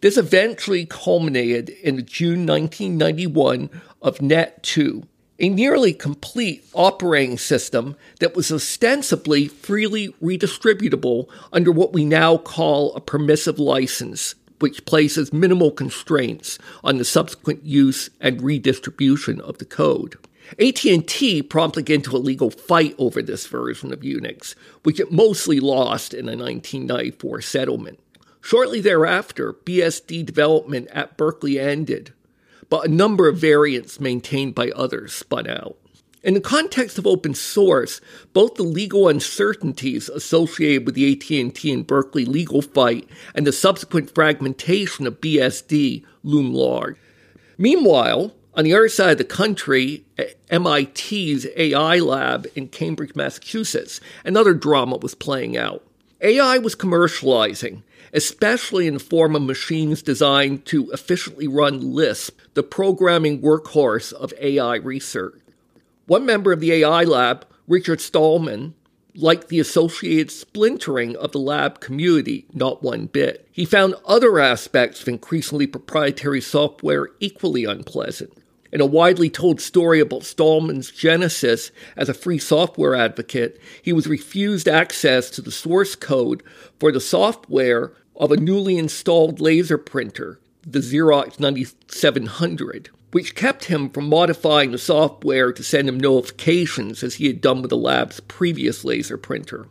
This 0.00 0.16
eventually 0.16 0.84
culminated 0.84 1.68
in 1.68 1.94
the 1.94 2.02
June 2.02 2.46
1991 2.46 3.70
of 4.02 4.18
Net2, 4.18 5.06
a 5.38 5.48
nearly 5.48 5.92
complete 5.92 6.64
operating 6.74 7.38
system 7.38 7.94
that 8.18 8.34
was 8.34 8.50
ostensibly 8.50 9.46
freely 9.46 10.08
redistributable 10.20 11.28
under 11.52 11.70
what 11.70 11.92
we 11.92 12.04
now 12.04 12.36
call 12.38 12.92
a 12.94 13.00
permissive 13.00 13.60
license, 13.60 14.34
which 14.58 14.84
places 14.84 15.32
minimal 15.32 15.70
constraints 15.70 16.58
on 16.82 16.98
the 16.98 17.04
subsequent 17.04 17.64
use 17.64 18.10
and 18.20 18.42
redistribution 18.42 19.40
of 19.40 19.58
the 19.58 19.64
code. 19.64 20.16
AT&T 20.58 21.42
promptly 21.42 21.82
got 21.82 21.94
into 21.94 22.16
a 22.16 22.18
legal 22.18 22.50
fight 22.50 22.94
over 22.98 23.22
this 23.22 23.46
version 23.46 23.92
of 23.92 24.00
Unix, 24.00 24.54
which 24.82 25.00
it 25.00 25.12
mostly 25.12 25.60
lost 25.60 26.14
in 26.14 26.28
a 26.28 26.36
1994 26.36 27.40
settlement. 27.40 27.98
Shortly 28.40 28.80
thereafter, 28.80 29.52
BSD 29.52 30.24
development 30.24 30.88
at 30.92 31.16
Berkeley 31.16 31.58
ended, 31.58 32.12
but 32.68 32.86
a 32.86 32.92
number 32.92 33.28
of 33.28 33.38
variants 33.38 33.98
maintained 33.98 34.54
by 34.54 34.70
others 34.70 35.12
spun 35.12 35.48
out. 35.48 35.76
In 36.22 36.34
the 36.34 36.40
context 36.40 36.98
of 36.98 37.06
open 37.06 37.34
source, 37.34 38.00
both 38.32 38.54
the 38.54 38.64
legal 38.64 39.08
uncertainties 39.08 40.08
associated 40.08 40.84
with 40.84 40.96
the 40.96 41.12
AT&T 41.12 41.72
and 41.72 41.86
Berkeley 41.86 42.24
legal 42.24 42.62
fight 42.62 43.08
and 43.34 43.46
the 43.46 43.52
subsequent 43.52 44.12
fragmentation 44.14 45.06
of 45.06 45.20
BSD 45.20 46.04
loom 46.24 46.52
large. 46.52 46.96
Meanwhile, 47.58 48.34
on 48.56 48.64
the 48.64 48.72
other 48.72 48.88
side 48.88 49.10
of 49.10 49.18
the 49.18 49.24
country, 49.24 50.04
MIT's 50.50 51.46
AI 51.56 51.98
lab 51.98 52.46
in 52.54 52.68
Cambridge, 52.68 53.14
Massachusetts, 53.14 54.00
another 54.24 54.54
drama 54.54 54.96
was 54.96 55.14
playing 55.14 55.58
out. 55.58 55.84
AI 56.22 56.56
was 56.56 56.74
commercializing, 56.74 57.82
especially 58.14 58.86
in 58.86 58.94
the 58.94 59.00
form 59.00 59.36
of 59.36 59.42
machines 59.42 60.00
designed 60.00 60.64
to 60.64 60.90
efficiently 60.90 61.46
run 61.46 61.94
Lisp, 61.94 62.40
the 62.54 62.62
programming 62.62 63.42
workhorse 63.42 64.10
of 64.14 64.32
AI 64.40 64.76
research. 64.76 65.38
One 66.06 66.24
member 66.24 66.50
of 66.50 66.60
the 66.60 66.72
AI 66.72 67.04
lab, 67.04 67.44
Richard 67.68 68.00
Stallman, 68.00 68.74
liked 69.14 69.48
the 69.48 69.60
associated 69.60 70.30
splintering 70.30 71.16
of 71.16 71.32
the 71.32 71.38
lab 71.38 71.80
community 71.80 72.46
not 72.54 72.82
one 72.82 73.06
bit. 73.06 73.46
He 73.50 73.64
found 73.64 73.94
other 74.06 74.38
aspects 74.38 75.02
of 75.02 75.08
increasingly 75.08 75.66
proprietary 75.66 76.40
software 76.40 77.08
equally 77.20 77.64
unpleasant. 77.64 78.32
In 78.72 78.80
a 78.80 78.86
widely 78.86 79.30
told 79.30 79.60
story 79.60 80.00
about 80.00 80.24
Stallman's 80.24 80.90
genesis 80.90 81.70
as 81.96 82.08
a 82.08 82.14
free 82.14 82.38
software 82.38 82.94
advocate, 82.94 83.60
he 83.80 83.92
was 83.92 84.06
refused 84.06 84.68
access 84.68 85.30
to 85.30 85.40
the 85.40 85.52
source 85.52 85.94
code 85.94 86.42
for 86.80 86.90
the 86.90 87.00
software 87.00 87.92
of 88.16 88.32
a 88.32 88.36
newly 88.36 88.76
installed 88.76 89.40
laser 89.40 89.78
printer, 89.78 90.40
the 90.66 90.80
Xerox 90.80 91.38
9700, 91.38 92.90
which 93.12 93.34
kept 93.34 93.66
him 93.66 93.88
from 93.88 94.08
modifying 94.08 94.72
the 94.72 94.78
software 94.78 95.52
to 95.52 95.62
send 95.62 95.88
him 95.88 96.00
notifications 96.00 97.02
as 97.02 97.16
he 97.16 97.26
had 97.26 97.40
done 97.40 97.62
with 97.62 97.70
the 97.70 97.76
lab's 97.76 98.20
previous 98.20 98.84
laser 98.84 99.16
printer. 99.16 99.66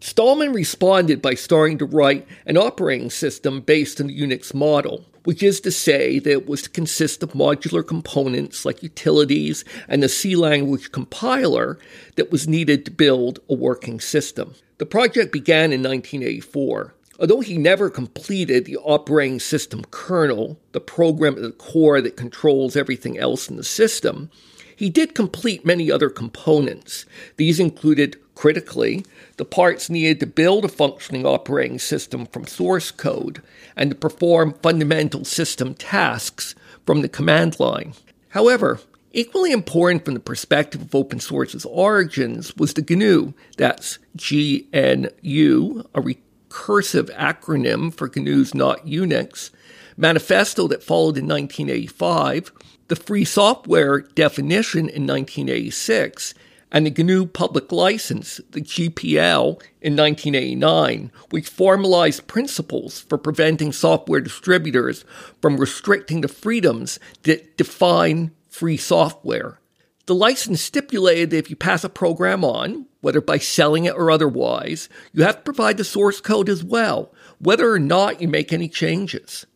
Stallman 0.00 0.52
responded 0.52 1.22
by 1.22 1.32
starting 1.32 1.78
to 1.78 1.86
write 1.86 2.26
an 2.44 2.58
operating 2.58 3.08
system 3.08 3.62
based 3.62 4.02
on 4.02 4.08
the 4.08 4.20
Unix 4.20 4.52
model, 4.52 5.06
which 5.24 5.42
is 5.42 5.60
to 5.60 5.70
say 5.70 6.18
that 6.18 6.30
it 6.30 6.46
was 6.46 6.62
to 6.62 6.70
consist 6.70 7.22
of 7.22 7.32
modular 7.32 7.86
components 7.86 8.64
like 8.64 8.82
utilities 8.82 9.64
and 9.88 10.02
the 10.02 10.08
C 10.08 10.36
language 10.36 10.92
compiler 10.92 11.78
that 12.16 12.30
was 12.30 12.46
needed 12.46 12.84
to 12.84 12.90
build 12.90 13.40
a 13.48 13.54
working 13.54 14.00
system. 14.00 14.54
The 14.78 14.86
project 14.86 15.32
began 15.32 15.72
in 15.72 15.82
1984. 15.82 16.94
Although 17.20 17.40
he 17.40 17.56
never 17.56 17.90
completed 17.90 18.64
the 18.64 18.76
operating 18.78 19.38
system 19.38 19.84
kernel, 19.90 20.58
the 20.72 20.80
program 20.80 21.36
at 21.36 21.42
the 21.42 21.52
core 21.52 22.00
that 22.00 22.16
controls 22.16 22.76
everything 22.76 23.16
else 23.18 23.48
in 23.48 23.56
the 23.56 23.64
system, 23.64 24.30
he 24.74 24.90
did 24.90 25.14
complete 25.14 25.64
many 25.64 25.90
other 25.90 26.10
components. 26.10 27.06
These 27.36 27.60
included, 27.60 28.16
critically, 28.34 29.04
the 29.36 29.44
parts 29.44 29.88
needed 29.90 30.20
to 30.20 30.26
build 30.26 30.64
a 30.64 30.68
functioning 30.68 31.26
operating 31.26 31.78
system 31.78 32.26
from 32.26 32.46
source 32.46 32.90
code 32.90 33.42
and 33.76 33.90
to 33.90 33.96
perform 33.96 34.54
fundamental 34.62 35.24
system 35.24 35.74
tasks 35.74 36.54
from 36.86 37.02
the 37.02 37.08
command 37.08 37.58
line. 37.58 37.94
However, 38.30 38.80
equally 39.12 39.52
important 39.52 40.04
from 40.04 40.14
the 40.14 40.20
perspective 40.20 40.82
of 40.82 40.94
open 40.94 41.20
source's 41.20 41.64
origins 41.64 42.56
was 42.56 42.74
the 42.74 42.82
GNU, 42.82 43.32
that's 43.56 43.98
GNU, 44.16 45.84
a 45.94 46.00
recursive 46.00 47.10
acronym 47.16 47.94
for 47.94 48.08
GNU's 48.08 48.54
Not 48.54 48.84
Unix, 48.86 49.50
manifesto 49.96 50.66
that 50.68 50.82
followed 50.82 51.16
in 51.16 51.28
1985, 51.28 52.52
the 52.88 52.96
free 52.96 53.24
software 53.24 54.00
definition 54.00 54.80
in 54.80 55.06
1986, 55.06 56.34
and 56.72 56.86
the 56.86 57.02
GNU 57.02 57.26
Public 57.26 57.70
License, 57.70 58.40
the 58.50 58.60
GPL, 58.60 59.62
in 59.80 59.96
1989, 59.96 61.12
which 61.30 61.48
formalized 61.48 62.26
principles 62.26 63.00
for 63.00 63.18
preventing 63.18 63.72
software 63.72 64.20
distributors 64.20 65.04
from 65.40 65.56
restricting 65.56 66.20
the 66.20 66.28
freedoms 66.28 66.98
that 67.22 67.56
define 67.56 68.32
free 68.48 68.76
software. 68.76 69.58
The 70.06 70.14
license 70.14 70.60
stipulated 70.60 71.30
that 71.30 71.38
if 71.38 71.50
you 71.50 71.56
pass 71.56 71.82
a 71.82 71.88
program 71.88 72.44
on, 72.44 72.86
whether 73.00 73.20
by 73.20 73.38
selling 73.38 73.84
it 73.84 73.94
or 73.94 74.10
otherwise, 74.10 74.88
you 75.12 75.22
have 75.24 75.36
to 75.36 75.42
provide 75.42 75.76
the 75.78 75.84
source 75.84 76.20
code 76.20 76.48
as 76.48 76.62
well, 76.62 77.12
whether 77.38 77.70
or 77.70 77.78
not 77.78 78.20
you 78.20 78.28
make 78.28 78.52
any 78.52 78.68
changes. 78.68 79.46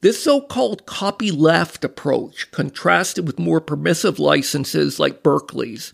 This 0.00 0.22
so 0.22 0.40
called 0.40 0.86
copyleft 0.86 1.82
approach 1.82 2.50
contrasted 2.52 3.26
with 3.26 3.40
more 3.40 3.60
permissive 3.60 4.20
licenses 4.20 5.00
like 5.00 5.24
Berkeley's 5.24 5.92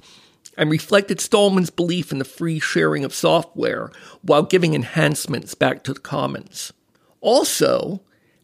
and 0.57 0.71
reflected 0.71 1.21
Stallman's 1.21 1.71
belief 1.71 2.12
in 2.12 2.19
the 2.19 2.25
free 2.25 2.59
sharing 2.59 3.05
of 3.05 3.14
software 3.14 3.90
while 4.23 4.43
giving 4.43 4.75
enhancements 4.75 5.55
back 5.55 5.85
to 5.85 5.95
the 5.95 6.01
commons. 6.01 6.73
Also, 7.21 8.01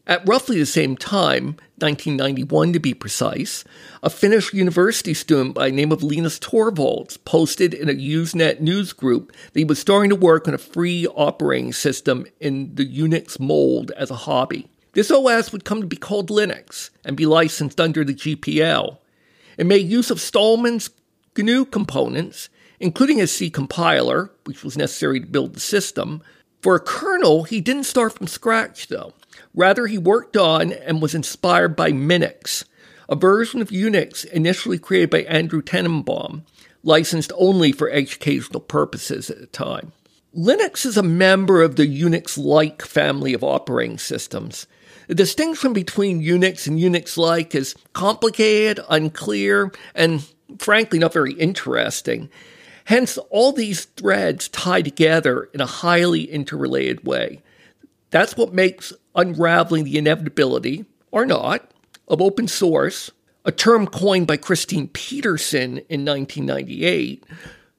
at 0.07 0.27
roughly 0.27 0.57
the 0.57 0.65
same 0.65 0.97
time, 0.97 1.55
1991 1.77 2.73
to 2.73 2.79
be 2.79 2.93
precise, 2.93 3.63
a 4.01 4.09
Finnish 4.09 4.53
university 4.53 5.13
student 5.13 5.55
by 5.55 5.69
the 5.69 5.75
name 5.75 5.91
of 5.91 6.03
Linus 6.03 6.39
Torvalds 6.39 7.23
posted 7.23 7.73
in 7.73 7.87
a 7.87 7.93
Usenet 7.93 8.59
news 8.59 8.93
group 8.93 9.31
that 9.31 9.59
he 9.59 9.65
was 9.65 9.79
starting 9.79 10.09
to 10.09 10.15
work 10.15 10.47
on 10.47 10.53
a 10.53 10.59
free 10.59 11.07
operating 11.07 11.71
system 11.71 12.25
in 12.39 12.73
the 12.75 12.85
Unix 12.85 13.39
mold 13.39 13.91
as 13.91 14.09
a 14.09 14.15
hobby. 14.15 14.67
This 14.93 15.11
OS 15.11 15.51
would 15.51 15.63
come 15.65 15.81
to 15.81 15.87
be 15.87 15.95
called 15.95 16.29
Linux 16.29 16.89
and 17.05 17.15
be 17.15 17.25
licensed 17.25 17.79
under 17.79 18.03
the 18.03 18.13
GPL. 18.13 18.97
It 19.57 19.65
made 19.65 19.87
use 19.87 20.11
of 20.11 20.19
Stallman's 20.19 20.89
GNU 21.37 21.65
components, 21.65 22.49
including 22.79 23.21
a 23.21 23.27
C 23.27 23.49
compiler, 23.49 24.31
which 24.45 24.63
was 24.63 24.77
necessary 24.77 25.19
to 25.19 25.27
build 25.27 25.53
the 25.53 25.59
system. 25.59 26.21
For 26.61 26.75
a 26.75 26.79
kernel, 26.79 27.43
he 27.43 27.61
didn't 27.61 27.85
start 27.85 28.13
from 28.13 28.27
scratch, 28.27 28.87
though. 28.87 29.13
Rather, 29.53 29.87
he 29.87 29.97
worked 29.97 30.37
on 30.37 30.71
and 30.71 31.01
was 31.01 31.15
inspired 31.15 31.75
by 31.75 31.91
Minix, 31.91 32.65
a 33.09 33.15
version 33.15 33.61
of 33.61 33.69
Unix 33.69 34.25
initially 34.25 34.77
created 34.77 35.09
by 35.09 35.23
Andrew 35.23 35.61
Tanenbaum, 35.61 36.43
licensed 36.83 37.31
only 37.35 37.71
for 37.71 37.89
educational 37.89 38.61
purposes 38.61 39.29
at 39.29 39.39
the 39.39 39.47
time. 39.47 39.91
Linux 40.35 40.85
is 40.85 40.95
a 40.95 41.03
member 41.03 41.61
of 41.61 41.75
the 41.75 41.85
Unix 41.85 42.37
like 42.37 42.81
family 42.81 43.33
of 43.33 43.43
operating 43.43 43.97
systems. 43.97 44.65
The 45.07 45.15
distinction 45.15 45.73
between 45.73 46.23
Unix 46.23 46.67
and 46.67 46.79
Unix 46.79 47.17
like 47.17 47.53
is 47.53 47.75
complicated, 47.91 48.79
unclear, 48.89 49.73
and 49.93 50.25
frankly 50.57 50.99
not 50.99 51.13
very 51.13 51.33
interesting. 51.33 52.29
Hence, 52.85 53.17
all 53.29 53.51
these 53.51 53.85
threads 53.85 54.49
tie 54.49 54.81
together 54.81 55.49
in 55.53 55.61
a 55.61 55.65
highly 55.65 56.23
interrelated 56.23 57.05
way. 57.05 57.41
That's 58.09 58.35
what 58.35 58.53
makes 58.53 58.91
unraveling 59.15 59.85
the 59.85 59.97
inevitability, 59.97 60.85
or 61.11 61.25
not, 61.25 61.71
of 62.07 62.21
open 62.21 62.47
source, 62.47 63.11
a 63.45 63.51
term 63.51 63.87
coined 63.87 64.27
by 64.27 64.37
Christine 64.37 64.87
Peterson 64.89 65.77
in 65.89 66.05
1998, 66.05 67.23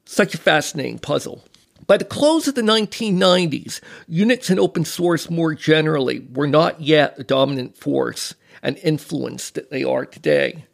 such 0.05 0.33
a 0.33 0.37
fascinating 0.39 0.99
puzzle. 0.99 1.43
By 1.85 1.97
the 1.97 2.05
close 2.05 2.47
of 2.47 2.55
the 2.55 2.61
1990s, 2.61 3.81
Unix 4.09 4.49
and 4.49 4.59
open 4.59 4.85
source 4.85 5.29
more 5.29 5.53
generally 5.53 6.25
were 6.33 6.47
not 6.47 6.81
yet 6.81 7.17
the 7.17 7.23
dominant 7.23 7.77
force 7.77 8.35
and 8.61 8.77
influence 8.77 9.49
that 9.51 9.69
they 9.69 9.83
are 9.83 10.05
today. 10.05 10.65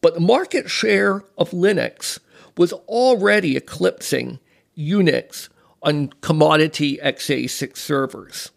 But 0.00 0.14
the 0.14 0.20
market 0.20 0.70
share 0.70 1.24
of 1.36 1.50
Linux 1.50 2.18
was 2.56 2.72
already 2.72 3.56
eclipsing 3.56 4.38
Unix 4.76 5.48
on 5.82 6.08
commodity 6.20 6.98
x86 7.02 7.76
servers. 7.76 8.50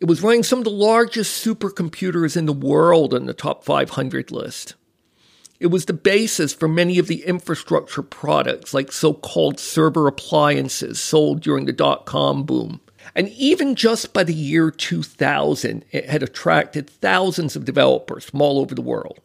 It 0.00 0.06
was 0.06 0.22
running 0.22 0.42
some 0.42 0.60
of 0.60 0.64
the 0.64 0.70
largest 0.70 1.44
supercomputers 1.44 2.36
in 2.36 2.46
the 2.46 2.52
world 2.52 3.12
on 3.14 3.26
the 3.26 3.34
top 3.34 3.64
500 3.64 4.30
list. 4.30 4.74
It 5.60 5.68
was 5.68 5.86
the 5.86 5.92
basis 5.92 6.54
for 6.54 6.68
many 6.68 7.00
of 7.00 7.08
the 7.08 7.24
infrastructure 7.24 8.02
products 8.02 8.72
like 8.72 8.92
so 8.92 9.12
called 9.12 9.58
server 9.58 10.06
appliances 10.06 11.00
sold 11.00 11.40
during 11.40 11.66
the 11.66 11.72
dot 11.72 12.06
com 12.06 12.44
boom. 12.44 12.80
And 13.14 13.28
even 13.30 13.74
just 13.74 14.12
by 14.12 14.22
the 14.22 14.34
year 14.34 14.70
2000, 14.70 15.84
it 15.90 16.08
had 16.08 16.22
attracted 16.22 16.88
thousands 16.88 17.56
of 17.56 17.64
developers 17.64 18.24
from 18.24 18.40
all 18.40 18.60
over 18.60 18.74
the 18.74 18.82
world. 18.82 19.18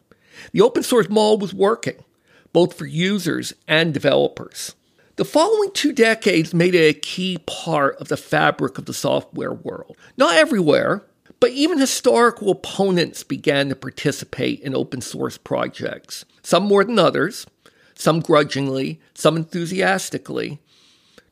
The 0.52 0.62
open 0.62 0.82
source 0.82 1.08
model 1.08 1.38
was 1.38 1.54
working, 1.54 2.04
both 2.52 2.74
for 2.74 2.86
users 2.86 3.52
and 3.66 3.92
developers. 3.94 4.74
The 5.16 5.24
following 5.24 5.70
two 5.72 5.92
decades 5.92 6.52
made 6.52 6.74
it 6.74 6.96
a 6.96 6.98
key 6.98 7.38
part 7.46 7.96
of 7.98 8.08
the 8.08 8.16
fabric 8.16 8.78
of 8.78 8.86
the 8.86 8.94
software 8.94 9.52
world. 9.52 9.96
Not 10.16 10.36
everywhere, 10.36 11.04
but 11.38 11.52
even 11.52 11.78
historical 11.78 12.50
opponents 12.50 13.22
began 13.22 13.68
to 13.68 13.76
participate 13.76 14.60
in 14.60 14.74
open 14.74 15.00
source 15.00 15.38
projects, 15.38 16.24
some 16.42 16.64
more 16.64 16.84
than 16.84 16.98
others, 16.98 17.46
some 17.94 18.20
grudgingly, 18.20 19.00
some 19.14 19.36
enthusiastically. 19.36 20.58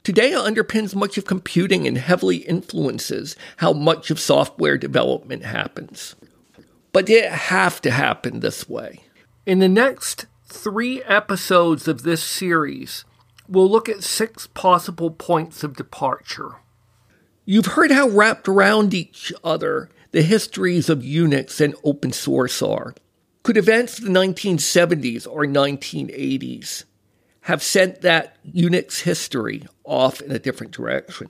Today, 0.04 0.32
it 0.32 0.38
underpins 0.38 0.94
much 0.94 1.16
of 1.18 1.24
computing 1.24 1.86
and 1.86 1.96
heavily 1.96 2.38
influences 2.38 3.36
how 3.56 3.72
much 3.72 4.10
of 4.10 4.20
software 4.20 4.76
development 4.76 5.44
happens. 5.44 6.14
But 6.92 7.08
it 7.08 7.30
have 7.30 7.80
to 7.82 7.90
happen 7.90 8.40
this 8.40 8.68
way? 8.68 9.04
In 9.46 9.58
the 9.58 9.68
next 9.68 10.26
three 10.46 11.02
episodes 11.04 11.88
of 11.88 12.02
this 12.02 12.22
series, 12.22 13.04
we'll 13.48 13.70
look 13.70 13.88
at 13.88 14.04
six 14.04 14.46
possible 14.48 15.10
points 15.10 15.64
of 15.64 15.76
departure. 15.76 16.56
You've 17.44 17.66
heard 17.66 17.90
how 17.90 18.08
wrapped 18.08 18.48
around 18.48 18.94
each 18.94 19.32
other 19.42 19.90
the 20.12 20.22
histories 20.22 20.90
of 20.90 20.98
Unix 20.98 21.60
and 21.60 21.74
open 21.82 22.12
source 22.12 22.62
are. 22.62 22.94
Could 23.42 23.56
events 23.56 23.98
of 23.98 24.04
the 24.04 24.10
1970s 24.10 25.26
or 25.26 25.46
1980s 25.46 26.84
have 27.42 27.62
sent 27.62 28.02
that 28.02 28.36
Unix 28.46 29.00
history 29.00 29.66
off 29.84 30.20
in 30.20 30.30
a 30.30 30.38
different 30.38 30.72
direction? 30.72 31.28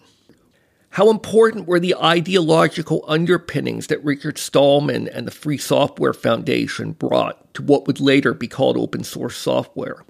How 0.92 1.08
important 1.08 1.66
were 1.66 1.80
the 1.80 1.94
ideological 1.94 3.02
underpinnings 3.08 3.86
that 3.86 4.04
Richard 4.04 4.36
Stallman 4.36 5.08
and 5.08 5.26
the 5.26 5.30
Free 5.30 5.56
Software 5.56 6.12
Foundation 6.12 6.92
brought 6.92 7.54
to 7.54 7.62
what 7.62 7.86
would 7.86 7.98
later 7.98 8.34
be 8.34 8.46
called 8.46 8.76
open 8.76 9.02
source 9.02 9.38
software? 9.38 10.04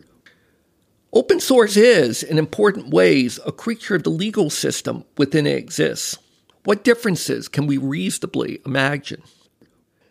Open 1.13 1.39
source 1.39 1.77
is, 1.77 2.25
in 2.25 2.37
important 2.37 2.91
ways, 2.91 3.39
a 3.47 3.53
creature 3.53 3.95
of 3.95 4.03
the 4.03 4.11
legal 4.11 4.51
system 4.51 5.05
within 5.17 5.47
it 5.47 5.57
exists. 5.57 6.19
What 6.65 6.83
differences 6.83 7.47
can 7.47 7.69
we 7.69 7.79
reasonably 7.79 8.59
imagine? 8.67 9.23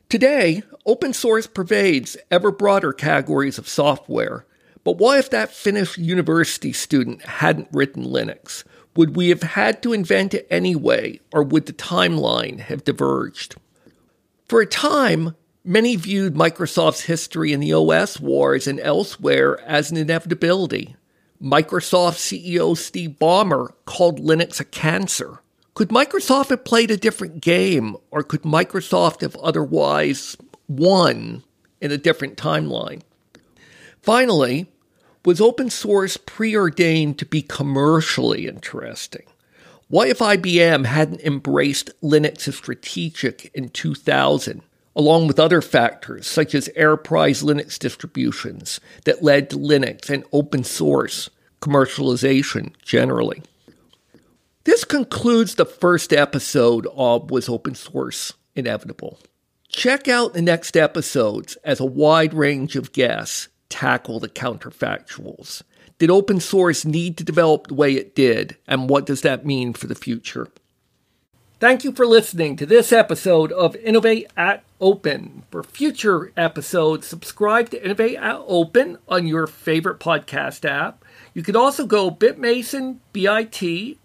Today, 0.08 0.64
open 0.86 1.12
source 1.12 1.48
pervades 1.48 2.16
ever 2.32 2.50
broader 2.50 2.94
categories 2.94 3.58
of 3.58 3.68
software. 3.68 4.46
But 4.86 4.98
what 4.98 5.20
if 5.20 5.30
that 5.32 5.52
Finnish 5.52 5.98
university 5.98 6.72
student 6.72 7.24
hadn't 7.24 7.68
written 7.74 8.06
Linux? 8.06 8.64
Would 8.96 9.16
we 9.16 9.30
have 9.30 9.44
had 9.44 9.82
to 9.84 9.94
invent 9.94 10.34
it 10.34 10.48
anyway, 10.50 11.20
or 11.32 11.44
would 11.44 11.66
the 11.66 11.74
timeline 11.74 12.60
have 12.60 12.84
diverged? 12.84 13.56
For 14.48 14.62
a 14.62 14.66
time, 14.66 15.36
Many 15.64 15.96
viewed 15.96 16.34
Microsoft's 16.34 17.02
history 17.02 17.54
in 17.54 17.60
the 17.60 17.74
OS 17.74 18.20
wars 18.20 18.66
and 18.66 18.80
elsewhere 18.80 19.62
as 19.62 19.92
an 19.92 19.98
inevitability. 19.98 20.96
Microsoft 21.40 22.16
CEO 22.16 22.76
Steve 22.76 23.18
Ballmer 23.22 23.74
called 23.86 24.20
Linux 24.20 24.60
a 24.60 24.64
cancer. 24.64 25.40
Could 25.76 25.90
Microsoft 25.90 26.50
have 26.50 26.66
played 26.66 26.90
a 26.90 26.98
different 26.98 27.42
game, 27.42 27.96
or 28.10 28.24
could 28.24 28.42
Microsoft 28.42 29.22
have 29.22 29.36
otherwise 29.36 30.36
won 30.68 31.44
in 31.80 31.92
a 31.92 31.98
different 31.98 32.38
timeline? 32.38 33.02
Finally, 34.02 34.68
was 35.26 35.42
open 35.42 35.70
source 35.70 36.18
preordained 36.18 37.20
to 37.20 37.26
be 37.26 37.42
commercially 37.42 38.48
interesting? 38.48 39.26
What 39.88 40.08
if 40.08 40.20
IBM 40.20 40.86
hadn't 40.86 41.22
embraced 41.22 41.92
Linux 42.02 42.48
as 42.48 42.56
strategic 42.56 43.52
in 43.54 43.70
2000? 43.70 44.62
along 44.96 45.28
with 45.28 45.40
other 45.40 45.62
factors 45.62 46.28
such 46.28 46.54
as 46.54 46.70
enterprise 46.76 47.44
Linux 47.44 47.80
distributions 47.80 48.80
that 49.06 49.24
led 49.24 49.50
to 49.50 49.56
Linux 49.56 50.10
and 50.10 50.24
open 50.32 50.64
source 50.64 51.30
commercialization 51.62 52.74
generally. 52.84 53.42
This 54.64 54.84
concludes 54.84 55.56
the 55.56 55.66
first 55.66 56.14
episode 56.14 56.88
of 56.94 57.32
Was 57.32 57.50
Open 57.50 57.74
Source 57.74 58.34
Inevitable? 58.56 59.20
Check 59.70 60.08
out 60.08 60.34
the 60.34 60.42
next 60.42 60.76
episodes 60.76 61.56
as 61.64 61.80
a 61.80 61.86
wide 61.86 62.34
range 62.34 62.76
of 62.76 62.92
guests 62.92 63.48
tackle 63.72 64.20
the 64.20 64.30
counterfactuals. 64.30 65.64
Did 65.98 66.12
open 66.12 66.40
source 66.40 66.86
need 66.86 67.18
to 67.18 67.24
develop 67.24 67.68
the 67.68 67.74
way 67.74 67.94
it 67.94 68.14
did, 68.14 68.58
and 68.68 68.90
what 68.90 69.06
does 69.06 69.22
that 69.22 69.46
mean 69.46 69.74
for 69.74 69.88
the 69.88 69.96
future? 69.96 70.48
Thank 71.60 71.84
you 71.84 71.92
for 71.92 72.08
listening 72.08 72.56
to 72.56 72.66
this 72.66 72.92
episode 72.92 73.52
of 73.52 73.76
Innovate 73.76 74.32
at 74.36 74.64
Open. 74.80 75.44
For 75.52 75.62
future 75.62 76.32
episodes, 76.36 77.06
subscribe 77.06 77.70
to 77.70 77.84
Innovate 77.84 78.18
at 78.18 78.42
Open 78.48 78.98
on 79.08 79.28
your 79.28 79.46
favorite 79.46 80.00
podcast 80.00 80.68
app. 80.68 81.06
You 81.36 81.44
could 81.44 81.56
also 81.56 81.86
go 81.86 82.10
bitmason, 82.10 82.98
B-I-T-M-A-S-O-N, 83.14 83.96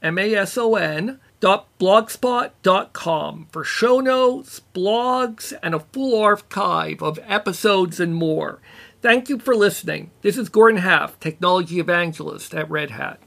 dot 1.40 1.66
blogspot.com 1.78 3.46
for 3.50 3.64
show 3.64 4.00
notes, 4.00 4.60
blogs, 4.74 5.52
and 5.62 5.74
a 5.74 5.80
full 5.80 6.22
archive 6.22 7.02
of 7.02 7.18
episodes 7.26 8.00
and 8.00 8.14
more. 8.14 8.60
Thank 9.06 9.28
you 9.28 9.38
for 9.38 9.54
listening. 9.54 10.10
This 10.22 10.36
is 10.36 10.48
Gordon 10.48 10.80
Haff, 10.80 11.20
Technology 11.20 11.78
Evangelist 11.78 12.52
at 12.52 12.68
Red 12.68 12.90
Hat. 12.90 13.20